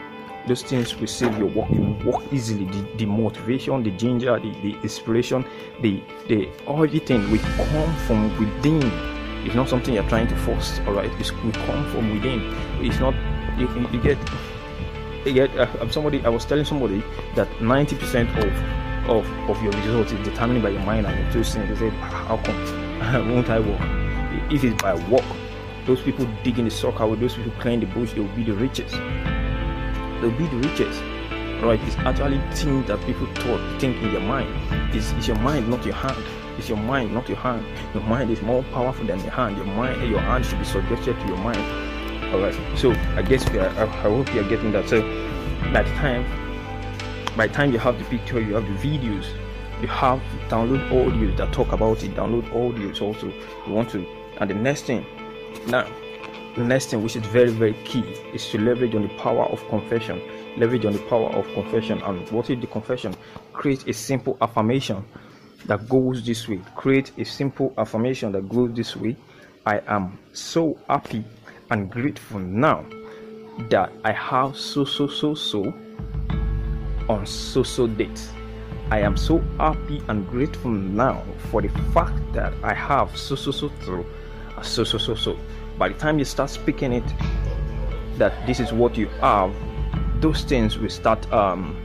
[0.47, 1.69] Those things will save your work.
[1.69, 2.65] You work easily.
[2.65, 5.45] The, the motivation, the ginger, the, the inspiration,
[5.81, 9.12] the the everything will come from within
[9.45, 11.11] it's not something you're trying to force, all right?
[11.19, 12.41] It's, we come from within.
[12.79, 13.13] It's not,
[13.57, 14.17] you, you get,
[15.25, 17.03] you get, uh, somebody, I was telling somebody
[17.35, 21.43] that 90% of, of, of your results is determined by your mind and your two
[21.43, 21.67] things.
[21.69, 23.29] They said, how come?
[23.33, 23.81] Won't I walk?
[24.51, 25.25] If it's by walk,
[25.85, 28.93] those people digging the sock those people clearing the bush, they will be the richest.
[30.21, 31.01] They'll be the richest.
[31.61, 31.79] Right?
[31.83, 34.49] It's actually things that people thought, think in their mind.
[34.95, 36.42] It's, it's your mind, not your hand.
[36.57, 37.65] It's your mind, not your hand.
[37.93, 39.57] Your mind is more powerful than your hand.
[39.57, 41.59] Your mind, your hand should be subjected to your mind.
[42.33, 42.55] All right.
[42.77, 44.87] So I guess I, I hope you are getting that.
[44.89, 45.01] So
[45.73, 46.25] by the time,
[47.35, 49.25] by the time you have the picture, you have the videos,
[49.81, 52.15] you have download audios that talk about it.
[52.15, 53.27] Download audios also.
[53.67, 54.05] You want to,
[54.37, 55.05] and the next thing,
[55.67, 55.87] now
[56.55, 58.01] the next thing which is very very key
[58.33, 60.21] is to leverage on the power of confession
[60.57, 63.13] leverage on the power of confession and what is the confession
[63.53, 65.03] create a simple affirmation
[65.65, 66.59] that goes this way.
[66.75, 69.15] Create a simple affirmation that goes this way.
[69.65, 71.23] I am so happy
[71.69, 72.85] and grateful now
[73.69, 75.73] that I have so so so so
[77.09, 78.29] on so so date.
[78.91, 83.51] I am so happy and grateful now for the fact that I have so so
[83.51, 84.05] so so
[84.61, 85.39] so so so so.
[85.77, 87.03] By the time you start speaking it,
[88.17, 89.53] that this is what you have,
[90.21, 91.75] those things will start um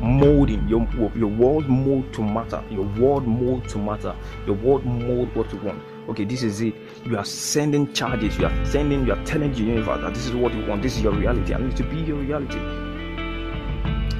[0.00, 4.14] molding your your world mold to matter your world mold to matter
[4.46, 5.82] your world mold what you want.
[6.08, 6.74] Okay this is it.
[7.04, 10.34] You are sending charges you are sending you are telling the universe that this is
[10.34, 11.52] what you want this is your reality.
[11.52, 12.58] And it to be your reality.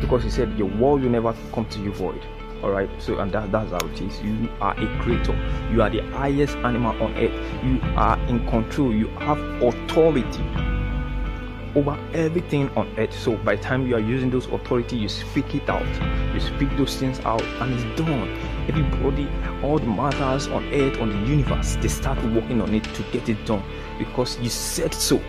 [0.01, 2.25] Because he said your world will never come to you void.
[2.63, 2.91] All right?
[2.99, 4.21] So and that, that's how it is.
[4.21, 5.33] You are a creator.
[5.71, 7.65] You are the highest animal on earth.
[7.65, 8.93] You are in control.
[8.93, 10.43] You have authority
[11.75, 13.13] over everything on earth.
[13.19, 15.87] So by time you are using those authority, you speak it out.
[16.35, 18.29] You speak those things out, and it's done.
[18.69, 19.29] Everybody,
[19.63, 23.29] all the matters on earth, on the universe, they start working on it to get
[23.29, 23.63] it done
[23.99, 25.21] because you said so.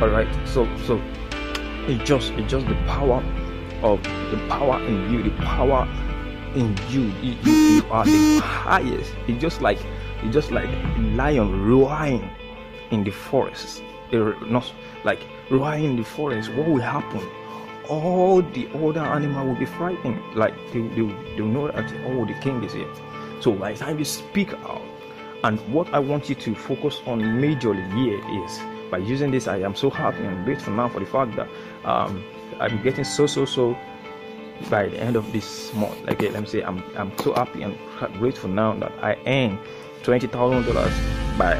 [0.00, 0.28] All right.
[0.46, 1.00] So so
[1.86, 3.22] it's just it's just the power
[3.82, 5.88] of the power in you the power
[6.54, 9.78] in you you, you, you are the highest it's just like
[10.22, 12.28] it's just like a lion roaring
[12.90, 14.72] in the forest not
[15.04, 15.20] like
[15.50, 16.52] roaring in the forest.
[16.52, 17.26] What will happen?
[17.88, 20.22] All the other animal will be frightened.
[20.34, 21.02] Like they, they,
[21.36, 22.88] they know that oh the king is here.
[23.40, 24.82] So by the time you speak out
[25.44, 29.56] and what i want you to focus on majorly here is by using this i
[29.56, 31.48] am so happy and grateful now for the fact that
[31.84, 32.22] um,
[32.58, 33.76] i'm getting so so so
[34.68, 35.96] by the end of this month.
[36.08, 37.78] Okay let me say i'm i'm so happy and
[38.18, 39.58] grateful now that i earn
[40.02, 40.92] twenty thousand dollars
[41.38, 41.54] by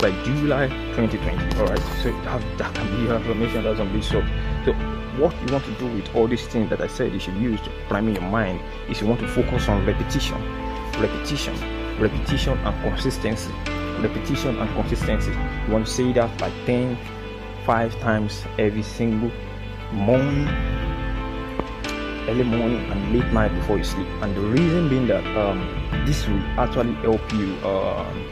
[0.00, 4.08] by july 2020 all right so that, that can be your information that's on this
[4.08, 4.20] so
[4.64, 4.72] so
[5.18, 7.60] what you want to do with all these things that i said you should use
[7.60, 10.40] to prime your mind is you want to focus on repetition.
[11.00, 11.54] Repetition.
[12.00, 13.52] Repetition and consistency.
[14.00, 15.30] Repetition and consistency.
[15.30, 16.96] You want to say that like 10
[17.66, 19.30] 5 times every single
[19.92, 20.48] morning
[22.28, 24.06] early morning and late night before you sleep.
[24.22, 25.58] And the reason being that um,
[26.06, 28.24] this will actually help you um,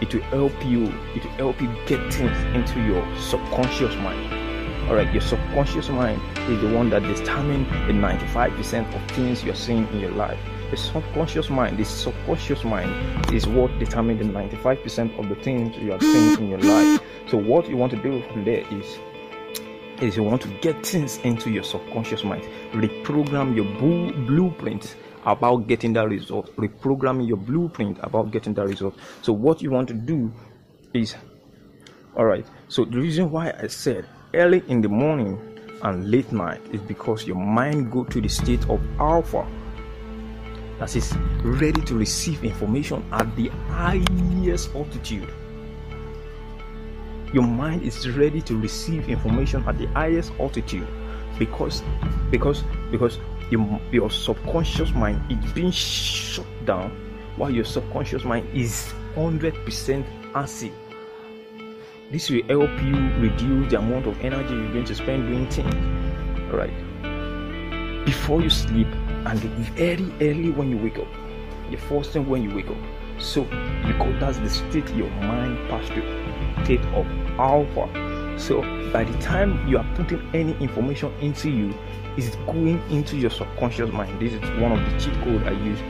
[0.00, 4.88] it will help you it will help you get things into your subconscious mind.
[4.88, 9.54] All right your subconscious mind is the one that determines the 95% of things you're
[9.54, 10.38] seeing in your life.
[10.70, 15.92] The subconscious mind the subconscious mind is what determines the 95% of the things you
[15.92, 17.00] are seeing in your life.
[17.28, 18.98] So what you want to do from there is
[20.00, 22.44] is you want to get things into your subconscious mind.
[22.72, 23.64] Reprogram your
[24.26, 24.94] blueprint
[25.26, 28.96] about getting that result reprogramming your blueprint about getting that result.
[29.22, 30.32] So what you want to do
[30.94, 31.14] is
[32.16, 35.38] all right so the reason why i said early in the morning
[35.82, 39.46] and late night is because your mind go to the state of alpha
[40.78, 45.28] that is ready to receive information at the highest altitude.
[47.32, 50.86] Your mind is ready to receive information at the highest altitude
[51.38, 51.82] because
[52.30, 53.18] because because
[53.50, 56.90] your, your subconscious mind is being shut down
[57.36, 60.72] while your subconscious mind is 100% active
[62.10, 65.74] this will help you reduce the amount of energy you're going to spend doing things.
[66.50, 66.72] All right
[68.04, 68.86] before you sleep
[69.26, 69.38] and
[69.76, 71.08] very early when you wake up
[71.70, 72.76] the first thing when you wake up.
[73.18, 73.44] So
[73.86, 76.64] because that's the state your mind passed through.
[76.64, 77.06] State of
[77.38, 78.07] alpha.
[78.38, 81.74] So by the time you are putting any information into you,
[82.16, 84.20] it's going into your subconscious mind.
[84.20, 85.80] This is one of the cheat code I use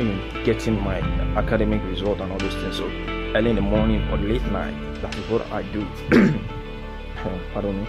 [0.00, 1.00] in getting my
[1.36, 2.76] academic result and all those things.
[2.78, 2.86] So
[3.34, 5.86] early in the morning or late night, that is what I do.
[7.52, 7.88] Pardon me.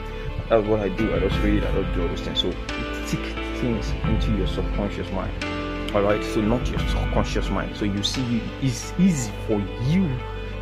[0.50, 1.16] That's what I do.
[1.16, 2.42] I just read, I do all those things.
[2.42, 2.52] So
[3.06, 3.24] stick
[3.62, 5.34] things into your subconscious mind.
[5.96, 7.76] Alright, so not your subconscious mind.
[7.78, 10.10] So you see it's easy for you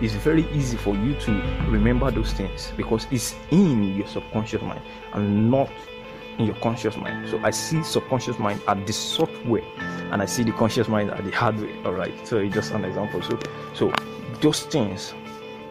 [0.02, 1.32] it's very easy for you to
[1.68, 4.82] remember those things because it's in your subconscious mind
[5.14, 5.70] and not
[6.40, 7.30] in your conscious mind.
[7.30, 9.64] So I see subconscious mind at the software
[10.12, 11.74] and I see the conscious mind at the hardware.
[11.86, 12.14] All right.
[12.28, 13.22] So it's just an example.
[13.22, 13.40] So
[13.74, 13.94] so
[14.42, 15.14] those things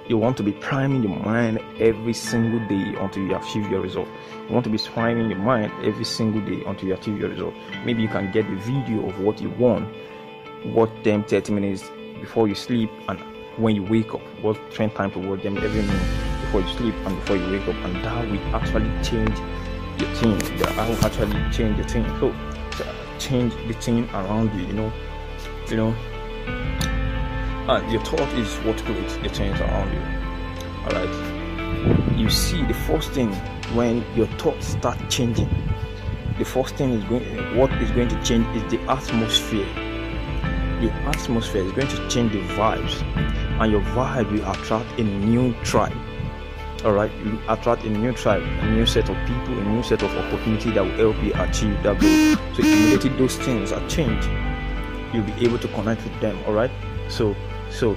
[0.07, 4.09] you want to be priming your mind every single day until you achieve your result.
[4.49, 7.55] You want to be priming your mind every single day until you achieve your result.
[7.85, 9.89] Maybe you can get the video of what you want,
[10.65, 11.91] watch them 30 minutes
[12.21, 13.19] before you sleep and
[13.61, 14.21] when you wake up.
[14.43, 16.09] What spend time to watch them every morning
[16.43, 19.37] before you sleep and before you wake up, and that will actually change
[20.01, 20.39] your team.
[20.59, 22.05] That will actually change your team.
[22.19, 22.35] So
[23.19, 24.67] change the team around you.
[24.67, 24.93] You know,
[25.69, 25.95] you know.
[27.69, 30.03] And your thought is what creates the change around you.
[30.85, 32.17] All right.
[32.17, 33.33] You see, the first thing
[33.75, 35.49] when your thoughts start changing,
[36.39, 37.57] the first thing is going.
[37.57, 39.69] What is going to change is the atmosphere
[40.81, 43.03] the atmosphere is going to change the vibes
[43.61, 45.97] and your vibe will attract a new tribe.
[46.85, 50.03] All right you attract a new tribe a new set of people a new set
[50.03, 52.55] of opportunity that will help you achieve that goal.
[52.55, 54.29] So immediately those things are changed
[55.13, 56.71] you'll be able to connect with them all right?
[57.09, 57.37] So
[57.71, 57.97] so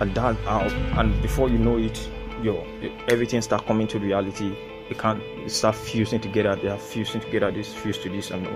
[0.00, 2.08] and that out and before you know it
[2.42, 2.64] your
[3.08, 4.56] everything start coming to reality.
[4.88, 6.56] You can't start fusing together.
[6.56, 8.46] They are fusing together this fuse to this and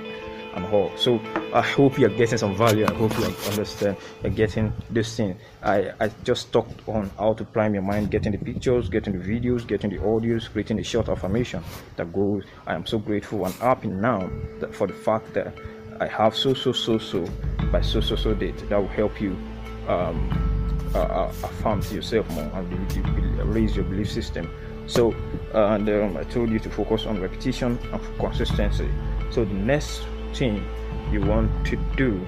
[0.54, 0.90] and all.
[0.96, 1.20] So
[1.54, 2.84] I hope you're getting some value.
[2.84, 5.38] I hope you understand you're getting this thing.
[5.62, 9.24] I, I just talked on how to prime your mind, getting the pictures, getting the
[9.24, 11.62] videos, getting the audios, creating the short affirmation
[11.94, 12.42] that goes.
[12.66, 14.28] I am so grateful and happy now
[14.72, 15.54] for the fact that
[16.00, 17.24] I have so so so so
[17.70, 19.38] by so so so date that will help you
[19.86, 24.50] um, uh, affirm to yourself more and raise your belief system.
[24.88, 25.12] So,
[25.54, 28.90] uh, and um, I told you to focus on repetition and consistency.
[29.30, 30.02] So the next
[30.32, 30.66] thing
[31.10, 32.26] you want to do,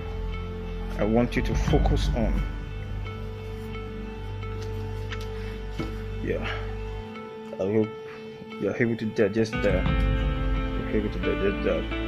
[0.98, 2.42] I want you to focus on.
[6.22, 6.50] Yeah,
[7.54, 7.88] I hope
[8.60, 9.86] you're able to digest that.
[10.88, 12.06] okay to digest that.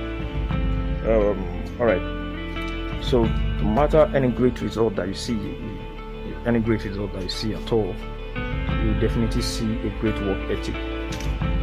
[1.09, 3.05] Um, all right.
[3.05, 5.57] So, no matter any great result that you see,
[6.47, 7.95] any great result that you see at all,
[8.83, 10.75] you definitely see a great work ethic.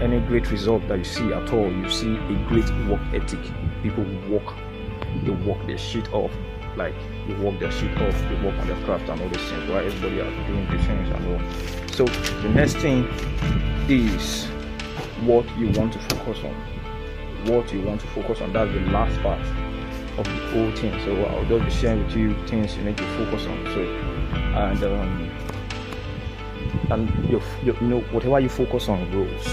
[0.01, 3.39] Any great result that you see at all, you see a great work ethic.
[3.83, 4.55] People work,
[5.25, 6.31] they work their shit off.
[6.75, 6.93] Like
[7.27, 9.69] they work their shit off, they work on their craft and all these things.
[9.69, 11.87] Why everybody are doing these things and all.
[11.93, 13.05] So the next thing
[13.89, 14.45] is
[15.21, 16.53] what you want to focus on.
[17.51, 18.53] What you want to focus on.
[18.53, 19.39] That's the last part
[20.17, 20.99] of the whole thing.
[21.05, 23.65] So I'll just be sharing with you things you need to focus on.
[23.65, 23.81] So
[24.35, 25.31] and um,
[26.91, 27.41] and you
[27.81, 29.47] know whatever you focus on grows.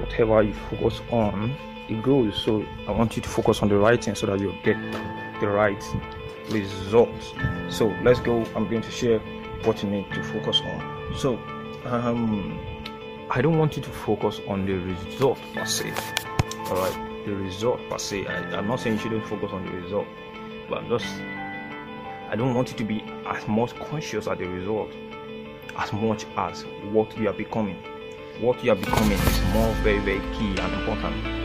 [0.00, 1.54] Whatever you focus on,
[1.88, 2.40] it grows.
[2.42, 4.76] So I want you to focus on the right thing so that you get
[5.40, 5.82] the right
[6.50, 7.32] results.
[7.68, 8.44] So let's go.
[8.54, 9.18] I'm going to share
[9.64, 11.14] what you need to focus on.
[11.16, 11.38] So
[11.84, 12.58] um
[13.30, 15.92] I don't want you to focus on the result per se.
[16.68, 18.26] Alright, the result per se.
[18.26, 20.06] I, I'm not saying you shouldn't focus on the result,
[20.68, 21.06] but I'm just
[22.28, 24.90] I don't want you to be as much conscious of the result
[25.78, 27.76] as much as what you are becoming.
[28.40, 31.35] What you are becoming is more very, very key and important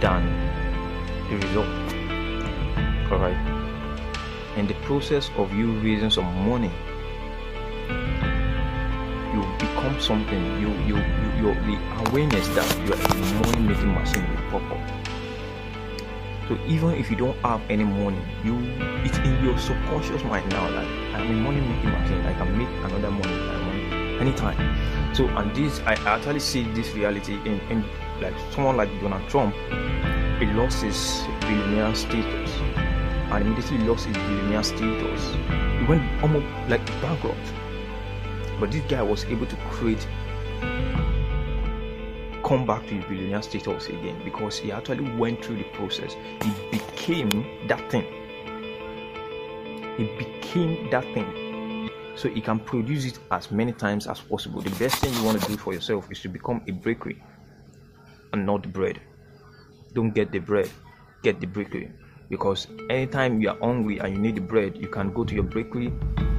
[0.00, 0.22] than
[1.28, 1.66] the result.
[3.10, 3.36] Alright.
[4.56, 6.70] In the process of you raising some money,
[9.32, 10.42] you become something.
[10.60, 11.78] You you you your the
[12.08, 13.14] awareness that you are a
[13.46, 15.08] money making machine will pop up.
[16.48, 18.56] So even if you don't have any money, you
[19.04, 22.24] it's in your subconscious mind now that I'm a money making machine.
[22.26, 25.14] I can make another money, money anytime.
[25.14, 27.84] So and this I actually see this reality in, in
[28.20, 29.54] like someone like Donald Trump.
[30.38, 32.50] He lost his billionaire status
[33.30, 35.34] and immediately lost his billionaire status.
[35.78, 37.38] He went almost like bankrupt.
[38.60, 40.06] But this guy was able to create
[42.44, 46.14] come back to his billionaire status again because he actually went through the process.
[46.42, 48.06] He became that thing.
[49.98, 51.90] He became that thing.
[52.16, 54.60] So he can produce it as many times as possible.
[54.60, 57.22] The best thing you want to do for yourself is to become a bakery
[58.32, 59.00] and not the bread.
[59.94, 60.70] Don't get the bread,
[61.22, 61.90] get the bakery.
[62.28, 65.44] Because anytime you are hungry and you need the bread, you can go to your
[65.44, 65.92] bakery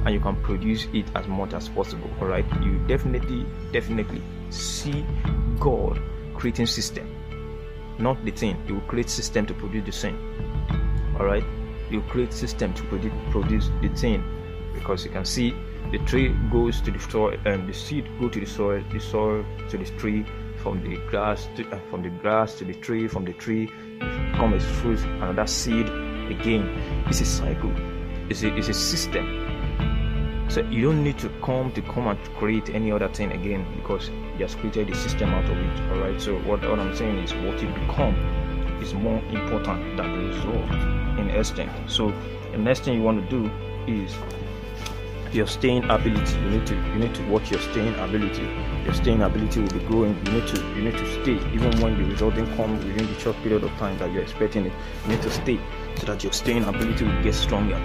[0.04, 2.08] and you can produce it as much as possible.
[2.20, 5.04] Alright, you definitely, definitely see
[5.58, 6.00] God
[6.34, 7.06] creating system,
[7.98, 8.56] not the thing.
[8.66, 11.16] He will create system to produce the thing.
[11.18, 11.44] All right,
[11.90, 14.24] you create system to produce produce the thing
[14.74, 15.54] because you can see
[15.90, 19.44] the tree goes to the soil and the seed go to the soil, the soil
[19.68, 20.24] to the tree,
[20.62, 23.68] from the grass to uh, from the grass to the tree, from the tree
[24.36, 25.86] come comes fruit, another seed
[26.30, 26.68] again.
[27.08, 27.74] It's a cycle.
[28.28, 29.50] It's a, it's a system
[30.50, 34.08] so you don't need to come to come and create any other thing again because
[34.08, 35.80] you has created a system out of it.
[35.92, 36.20] Alright.
[36.20, 38.16] So what, what I'm saying is what you become
[38.82, 40.70] is more important than the result
[41.20, 41.70] in extent.
[41.88, 42.12] So
[42.50, 43.48] the next thing you want to do
[43.86, 44.12] is
[45.32, 46.38] your staying ability.
[46.38, 48.42] You need to you need to watch your staying ability.
[48.84, 50.16] Your staying ability will be growing.
[50.26, 53.20] You need to you need to stay even when the result didn't come within the
[53.20, 54.72] short period of time that you're expecting it.
[55.04, 55.60] You need to stay
[55.96, 57.76] so that your staying ability will get stronger.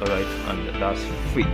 [0.00, 1.46] Alright, and that's free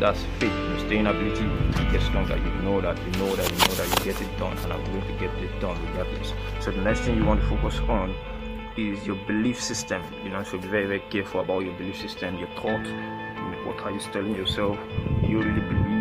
[0.00, 2.36] that's faith, your staying ability to get stronger.
[2.36, 4.84] You know that, you know that, you know that you get it done, and I'm
[4.84, 6.32] going to get it done regardless.
[6.60, 8.14] So the next thing you want to focus on
[8.76, 10.02] is your belief system.
[10.24, 12.84] You know, so be very, very careful about your belief system, your thought.
[13.74, 14.78] What are you telling yourself?
[15.22, 15.94] You really believe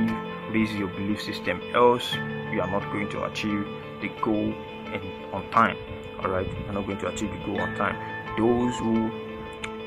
[0.56, 2.14] is your belief system, else
[2.52, 3.66] you are not going to achieve
[4.02, 4.54] the goal
[4.94, 5.02] in,
[5.34, 5.78] on time.
[6.20, 7.98] Alright, you're not going to achieve the goal on time.
[8.38, 9.12] Those who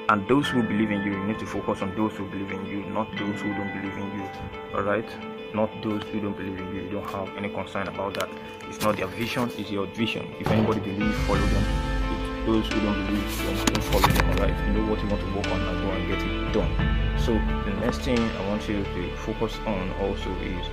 [0.08, 2.64] and those who believe in you you need to focus on those who believe in
[2.66, 4.28] you not those who don't believe in you.
[4.74, 5.08] All right
[5.54, 6.82] not those who don't believe in you.
[6.82, 8.28] You don't have any concern about that.
[8.68, 10.32] It's not their vision it's your vision.
[10.38, 11.64] If anybody believes follow them.
[12.46, 14.30] Those who don't believe don't, don't follow them.
[14.30, 16.52] All right you know what you want to work on and go and get it
[16.52, 20.66] done so the next thing i want you to focus on also is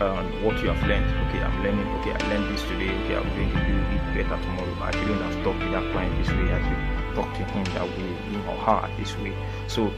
[0.00, 1.06] um, what you have learned.
[1.28, 1.86] Okay, I'm learning.
[1.98, 2.90] Okay, I learned this today.
[3.04, 4.74] Okay, I'm going to do it better tomorrow.
[4.82, 6.52] I shouldn't have talked to that client this way.
[6.52, 9.32] I should talk to him that way, or her this way.
[9.68, 9.92] So,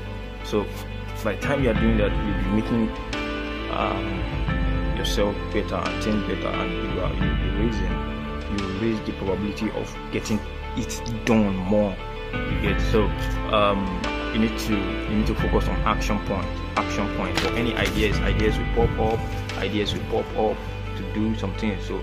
[0.45, 0.66] so
[1.24, 2.91] by the time you are doing that, you'll be making
[3.72, 8.16] um, yourself better and things better, and you are you be raising
[8.59, 10.39] you raise the probability of getting
[10.76, 11.97] it done more.
[12.32, 13.05] You get so
[13.53, 13.84] um,
[14.33, 16.47] you need to you need to focus on action point
[16.77, 17.39] action point.
[17.41, 20.57] For any ideas ideas will pop up ideas will pop up
[20.97, 21.77] to do something.
[21.83, 22.03] So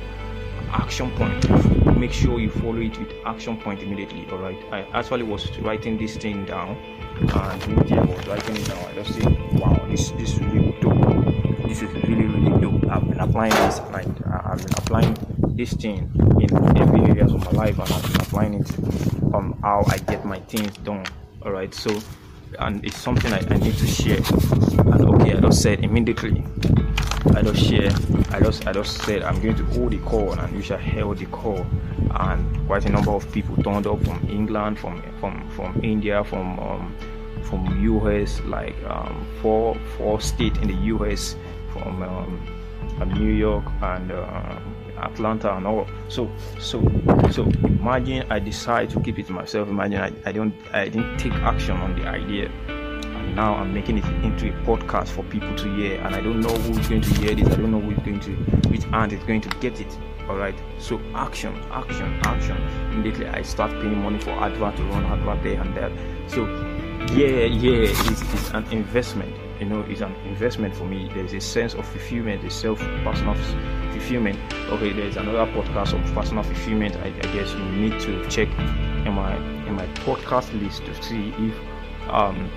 [0.71, 5.21] action point make sure you follow it with action point immediately all right i actually
[5.21, 6.75] was writing this thing down
[7.21, 7.55] and i
[8.01, 8.77] was writing it down.
[8.89, 9.21] I just say
[9.53, 11.67] wow this this is really dope.
[11.67, 12.89] This is really really dope.
[12.91, 15.17] I've been applying this like i've been applying
[15.55, 16.09] this thing
[16.41, 20.25] in every areas of my life and I've been applying it on how I get
[20.25, 21.05] my things done.
[21.45, 21.99] All right, so
[22.59, 24.17] and it's something I, I need to share.
[24.17, 26.41] And okay, I just said immediately.
[27.35, 27.91] I just share.
[28.29, 31.17] I just I just said I'm going to hold the call, and we shall held
[31.17, 31.65] the call.
[32.11, 36.57] And quite a number of people turned up from England, from from from India, from
[36.59, 36.95] um,
[37.43, 41.35] from US, like um, four four states in the US,
[41.73, 44.59] from um, New York and uh,
[45.03, 45.87] Atlanta and all.
[46.09, 46.29] So
[46.59, 46.81] so
[47.31, 49.69] so imagine I decide to keep it myself.
[49.69, 52.49] Imagine I, I don't I didn't take action on the idea.
[52.67, 56.41] And now I'm making it into a podcast for people to hear and I don't
[56.41, 57.47] know who's going to hear this.
[57.47, 58.31] I don't know who's going to
[58.69, 59.97] which aunt is going to get it.
[60.27, 60.55] Alright.
[60.79, 62.57] So action, action, action.
[62.91, 65.91] Immediately I start paying money for advert to run advert there and there.
[66.29, 66.45] So
[67.13, 71.09] yeah, yeah, it's, it's an investment you know it's an investment for me.
[71.13, 73.33] There's a sense of fulfillment a self personal
[73.91, 74.37] fulfillment.
[74.69, 78.49] Okay there's another podcast of personal fulfillment I, I, guess you need to check
[79.07, 79.35] in my
[79.67, 81.55] in my podcast list to see if
[82.09, 82.49] um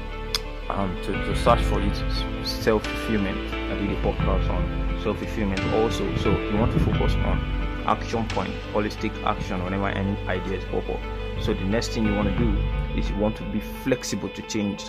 [0.69, 1.97] um to, to search for it.
[2.45, 6.05] Self fulfillment I did a podcast on self fulfillment also.
[6.17, 7.39] So you want to focus on
[7.87, 11.01] action point holistic action whenever any ideas pop up.
[11.41, 12.51] So the next thing you want to do
[12.99, 14.87] is you want to be flexible to change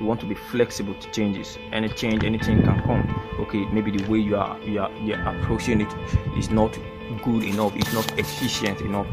[0.00, 1.58] you want to be flexible to changes.
[1.72, 3.36] Any change anything can come.
[3.40, 5.92] Okay maybe the way you are you are you're approaching it
[6.36, 6.78] is not
[7.22, 7.74] good enough.
[7.76, 9.06] It's not efficient enough.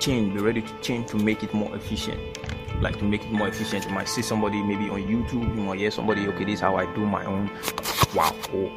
[0.00, 2.20] Change be ready to change to make it more efficient.
[2.80, 3.86] Like to make it more efficient.
[3.86, 5.54] You might see somebody maybe on youtube.
[5.56, 7.50] You might hear somebody okay this is how i do my own.
[8.14, 8.70] Wow oh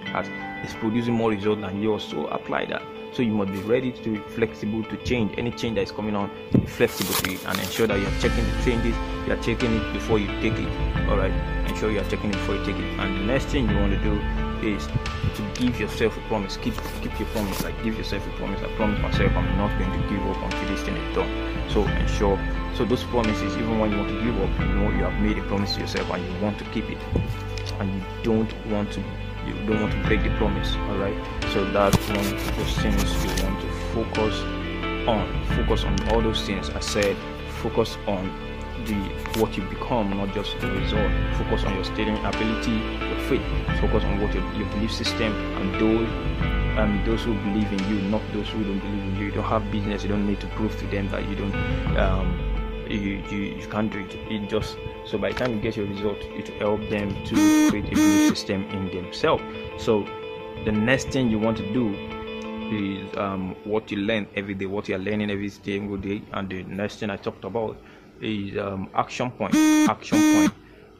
[0.63, 2.03] it's producing more result than yours.
[2.03, 2.83] So apply that
[3.13, 6.15] so you must be ready to be flexible to change any change that is coming
[6.15, 6.29] on.
[6.53, 8.95] Be flexible to it and ensure that you are checking the changes.
[9.27, 11.09] You are checking it before you take it.
[11.09, 11.31] All right.
[11.69, 12.99] Ensure you are checking it before you take it.
[12.99, 14.19] And the next thing you want to do
[14.65, 16.57] is to give yourself a promise.
[16.57, 17.63] Keep keep your promise.
[17.63, 18.61] Like give yourself a promise.
[18.61, 21.69] I promise myself I'm not going to give up until this thing is done.
[21.69, 22.39] So ensure.
[22.75, 25.37] So those promises, even when you want to give up, you know you have made
[25.37, 26.97] a promise to yourself and you want to keep it,
[27.79, 29.03] and you don't want to
[29.45, 31.15] you don't want to break the promise all right
[31.53, 34.39] so that's one of those things you want to focus
[35.07, 37.15] on focus on all those things i said
[37.61, 38.29] focus on
[38.85, 38.95] the
[39.39, 41.11] what you become not just the result.
[41.37, 43.45] Focus on your stating ability your faith.
[43.79, 46.09] Focus on what your, your belief system and those
[46.79, 49.25] and those who believe in you not those who don't believe in you.
[49.25, 51.55] You don't have business you don't need to prove to them that you don't
[51.97, 52.39] um,
[52.89, 54.15] you, you, you can't do it.
[54.29, 57.69] It just so by the time you get your result, it will help them to
[57.69, 59.43] create a belief system in themselves.
[59.77, 60.05] So
[60.65, 61.93] the next thing you want to do
[62.71, 66.49] is um, what you learn every day, what you are learning every single day, and
[66.49, 67.77] the next thing I talked about
[68.21, 69.55] is um, action point,
[69.89, 70.53] action point,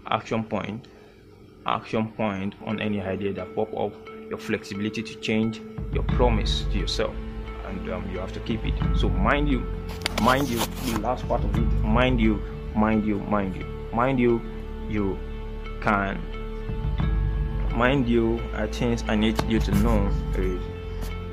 [0.08, 0.88] action point,
[1.66, 3.94] action point on any idea that pop up,
[4.30, 5.62] your flexibility to change,
[5.94, 7.14] your promise to yourself
[7.72, 8.74] and um, you have to keep it.
[8.98, 9.66] So mind you,
[10.22, 12.42] mind you, the last part of it, mind you,
[12.76, 14.42] mind you, mind you, mind you,
[14.90, 15.18] you
[15.82, 16.22] can,
[17.76, 20.62] mind you, I think I need you to know is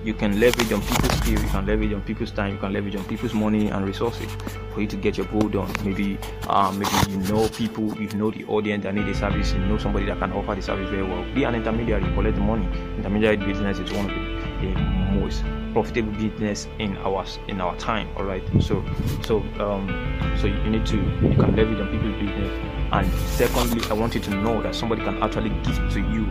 [0.05, 2.97] you can leverage on people's skill, you can leverage on people's time, you can leverage
[2.97, 4.31] on people's money and resources
[4.73, 5.71] for you to get your goal done.
[5.85, 9.59] Maybe, um, maybe you know people, you know the audience that need the service, you
[9.61, 11.25] know somebody that can offer the service very well.
[11.35, 12.67] Be an intermediary, collect the money.
[12.97, 14.75] Intermediary business is one of the, the
[15.19, 18.85] most profitable business in our in our time all right so
[19.23, 19.87] so um
[20.41, 22.53] so you need to you can leverage on people's business.
[22.91, 26.27] And secondly i want you to know that somebody can actually give to you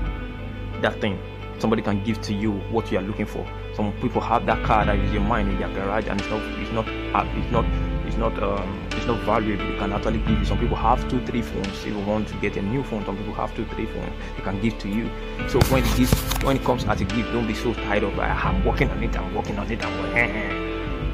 [0.82, 1.20] that thing.
[1.60, 3.46] Somebody can give to you what you are looking for.
[3.74, 6.42] Some people have that car that is your mind in their garage and it's not
[6.60, 7.66] it's not it's not
[8.08, 9.66] it's not um it's not valuable.
[9.66, 10.40] You can actually give.
[10.40, 11.68] You some people have two three phones.
[11.68, 14.44] If you want to get a new phone some people have two three phones they
[14.44, 15.10] can give to you.
[15.50, 16.10] So when it
[16.44, 19.18] when it comes as a gift don't be so tired of i'm working on it
[19.18, 20.68] i'm working on it i'm working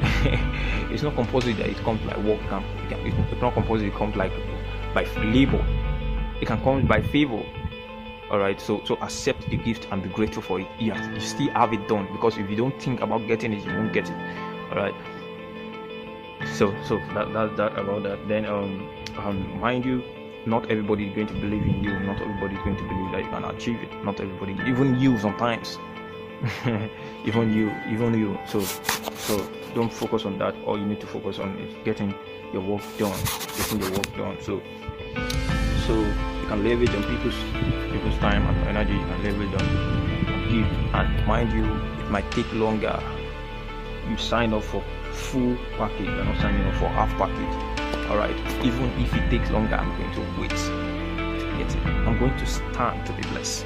[0.91, 2.39] it's not compulsory that it comes by work.
[2.49, 4.31] Camp it's not compulsory it comes like
[4.93, 5.63] by labor.
[6.41, 7.43] It can come by favor.
[8.29, 10.67] All right so so accept the gift and be grateful for it.
[10.79, 12.07] Yes you still have it done.
[12.11, 14.17] Because if you don't think about getting it you won't get it.
[14.71, 14.95] All right
[16.47, 18.27] so so that, that that about that.
[18.27, 20.03] Then um, um mind you
[20.45, 21.97] not everybody is going to believe in you.
[21.99, 24.03] Not everybody is going to believe that you can achieve it.
[24.03, 25.77] Not everybody even you sometimes.
[27.25, 28.37] Even you even you.
[28.45, 30.53] So so don't focus on that.
[30.65, 32.13] All you need to focus on is getting
[32.51, 33.17] your work done.
[33.55, 34.37] Getting your work done.
[34.41, 34.61] So
[35.87, 37.39] so you can leverage on people's
[37.93, 38.91] people's time and energy.
[38.91, 40.67] Can leverage on, give.
[40.93, 43.01] And mind you it might take longer.
[44.09, 44.83] You sign up for
[45.13, 49.49] full package you're not signing up for half package all right even if it takes
[49.51, 50.49] longer i'm going to wait
[51.57, 53.65] get it i'm going to stand to be blessed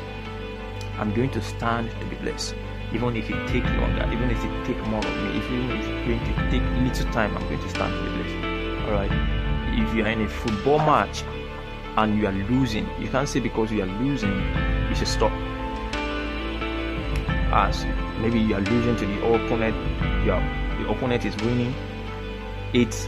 [0.99, 2.55] i'm going to stand to be blessed
[2.93, 5.85] even if it take longer, even if it take more of me, if even if
[5.85, 9.11] it's going to take little time, I'm going to stand to be blessed All right.
[9.77, 11.23] If you are in a football match
[11.97, 14.33] and you are losing, you can't say because you are losing,
[14.89, 15.31] you should stop.
[17.51, 17.85] As
[18.19, 19.75] maybe you are losing to the opponent,
[20.25, 20.39] your
[20.78, 21.73] the opponent is winning,
[22.73, 23.07] it's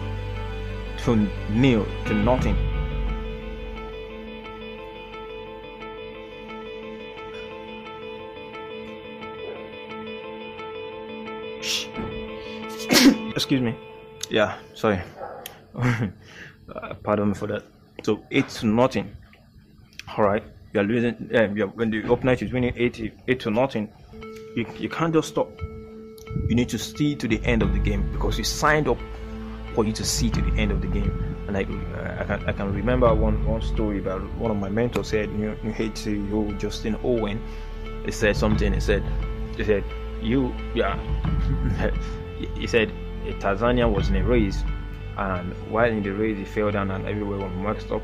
[1.04, 1.16] to
[1.50, 2.56] nil to nothing.
[13.36, 13.76] Excuse me.
[14.30, 15.00] Yeah, sorry.
[15.76, 16.08] uh,
[17.04, 17.64] pardon me for that.
[18.04, 19.16] So eight to nothing.
[20.18, 20.44] All right,
[20.74, 21.30] you are losing.
[21.36, 23.90] Um, you are, when the opponent is winning eight eight to nothing,
[24.56, 25.50] you, you can't just stop.
[26.48, 28.98] You need to see to the end of the game because you signed up
[29.74, 31.36] for you to see to the end of the game.
[31.48, 34.70] And I, uh, I can I can remember one one story about one of my
[34.70, 37.42] mentors said New New CEO Justin Owen.
[38.06, 38.74] He said something.
[38.74, 39.04] He said
[39.58, 39.84] he said
[40.22, 41.00] you yeah.
[42.56, 42.92] he said
[43.40, 44.64] Tanzania was in a race,
[45.18, 48.04] and while in the race he fell down and everywhere was messed up.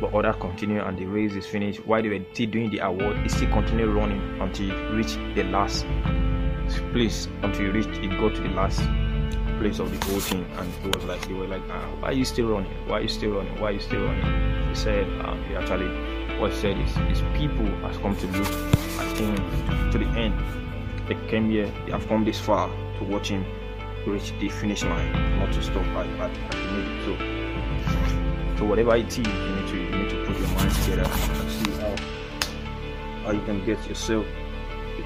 [0.00, 1.86] But other continued and the race is finished.
[1.86, 5.44] While they were still doing the award, he still continued running until he reached the
[5.44, 5.86] last
[6.92, 7.28] place.
[7.42, 8.80] Until you reached, it got to the last
[9.58, 12.12] place of the whole thing, and he was like, they were like, ah, "Why are
[12.12, 12.72] you still running?
[12.86, 13.60] Why are you still running?
[13.60, 15.88] Why are you still running?" He said, um, "He actually,
[16.38, 18.52] what he said is, is people has come to look
[19.00, 20.34] at him to the end.
[21.08, 23.44] They came here, they have come this far to watch him
[24.06, 27.16] reach the finish line, not to stop at, at, at the middle.
[27.16, 31.02] So, so whatever it is, you need to you need to put your mind together
[31.02, 31.96] and see how
[33.24, 34.26] how you can get yourself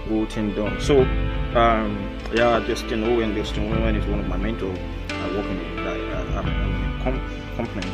[0.09, 0.81] whole thing done.
[0.81, 1.03] So,
[1.55, 4.79] um, yeah, Justin Owen, Justin Owen is one of my mentors.
[5.11, 7.93] I work in a, uh, a com- company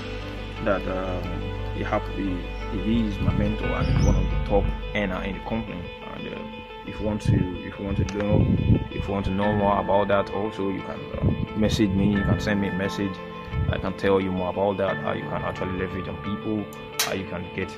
[0.64, 1.22] that um,
[1.74, 2.38] he happy
[2.84, 5.80] he is my mentor and one of the top earner in the company.
[6.14, 6.38] And uh,
[6.86, 7.34] if you want to
[7.66, 8.44] if you want to know
[8.90, 12.22] if you want to know more about that also you can uh, message me you
[12.22, 13.12] can send me a message
[13.70, 16.64] i can tell you more about that how you can actually leverage on people
[17.00, 17.68] how you can get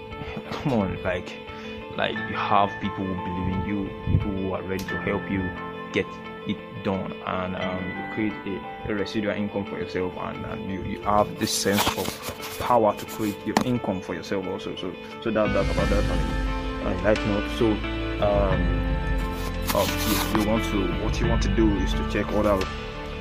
[0.50, 1.32] come on like
[1.98, 5.42] like you have people who believe in you people who are ready to help you
[5.92, 6.06] get
[6.46, 10.82] it done and um, you create a, a, residual income for yourself and, and you,
[10.84, 14.74] you have this sense of power to create your income for yourself also.
[14.76, 16.04] So so that that's about that.
[16.10, 16.48] On,
[16.86, 17.66] a light note so
[18.24, 18.88] um,
[19.74, 22.56] um, if you want to what you want to do is to check other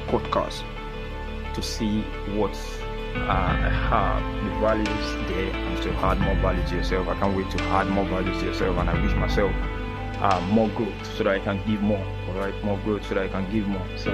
[0.08, 0.64] podcasts
[1.54, 2.02] to see
[2.36, 2.56] what
[3.30, 7.07] I have the values there and to add more value to yourself.
[7.07, 9.51] I can't wait to add more value to yourself and I wish myself
[10.20, 12.03] uh, more growth so that I can give more.
[12.30, 13.86] Alright, more growth so that I can give more.
[13.97, 14.11] So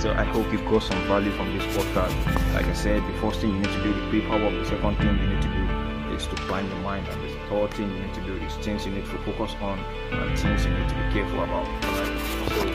[0.00, 2.54] so I hope you got some value from this podcast.
[2.54, 4.52] Like I said, the first thing you need to do is paperwork.
[4.62, 7.72] The second thing you need to do is to plan your mind and the third
[7.74, 10.72] thing you need to do is things you need to focus on and things you
[10.72, 11.66] need to be careful about.
[11.84, 12.20] Right?
[12.50, 12.68] So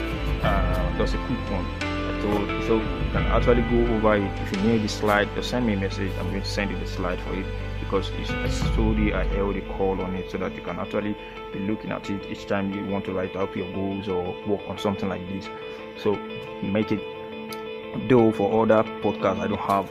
[0.46, 1.87] uh, that's a quick one.
[2.22, 4.40] So, so you can actually go over it.
[4.40, 6.12] If you need the slide, just send me a message.
[6.18, 7.46] I'm going to send you the slide for it
[7.80, 11.16] because it's, told you I held a call on it so that you can actually
[11.52, 14.60] be looking at it each time you want to write up your goals or work
[14.68, 15.48] on something like this.
[16.02, 16.14] So
[16.62, 17.00] make it.
[18.08, 19.90] Though for other podcasts, I don't have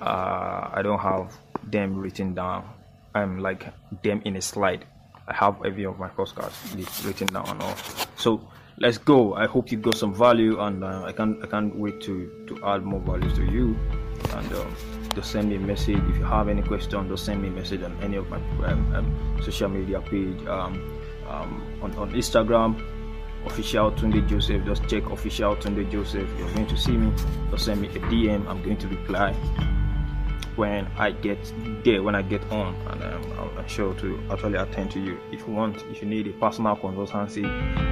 [0.00, 2.64] uh, I don't have them written down
[3.16, 3.64] I'm like
[4.02, 4.84] them in a slide.
[5.26, 6.54] I have every of my postcards
[7.02, 7.74] written down and all.
[8.16, 8.46] So
[8.78, 9.34] let's go.
[9.34, 12.64] I hope you got some value, and uh, I can't I can't wait to to
[12.64, 13.76] add more values to you.
[14.34, 14.64] And uh,
[15.14, 17.08] just send me a message if you have any question.
[17.08, 21.00] Just send me a message on any of my um, um, social media page um,
[21.28, 22.82] um, on on Instagram.
[23.46, 24.64] Official Tunde Joseph.
[24.64, 26.28] Just check official Tunde Joseph.
[26.38, 27.12] You're going to see me.
[27.50, 28.46] Just send me a DM.
[28.48, 29.36] I'm going to reply
[30.56, 31.38] when I get
[31.84, 35.18] there, when I get on, and um, I'm sure to actually attend to you.
[35.30, 37.44] If you want, if you need a personal consultancy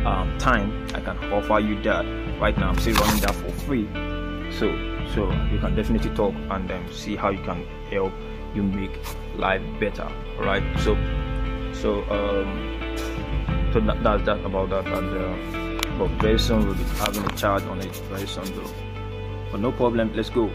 [0.05, 2.05] um, time, I can offer you that.
[2.41, 3.87] Right now, I'm still running that for free,
[4.59, 4.67] so
[5.15, 8.13] so you can definitely talk and um, see how you can help
[8.55, 8.99] you make
[9.37, 10.11] life better.
[10.39, 10.97] All right, so
[11.73, 12.75] so um
[13.73, 17.37] so that, that's that about that, and uh, but very soon we'll be having a
[17.37, 18.71] charge on it very soon, though.
[19.51, 20.51] But no problem, let's go.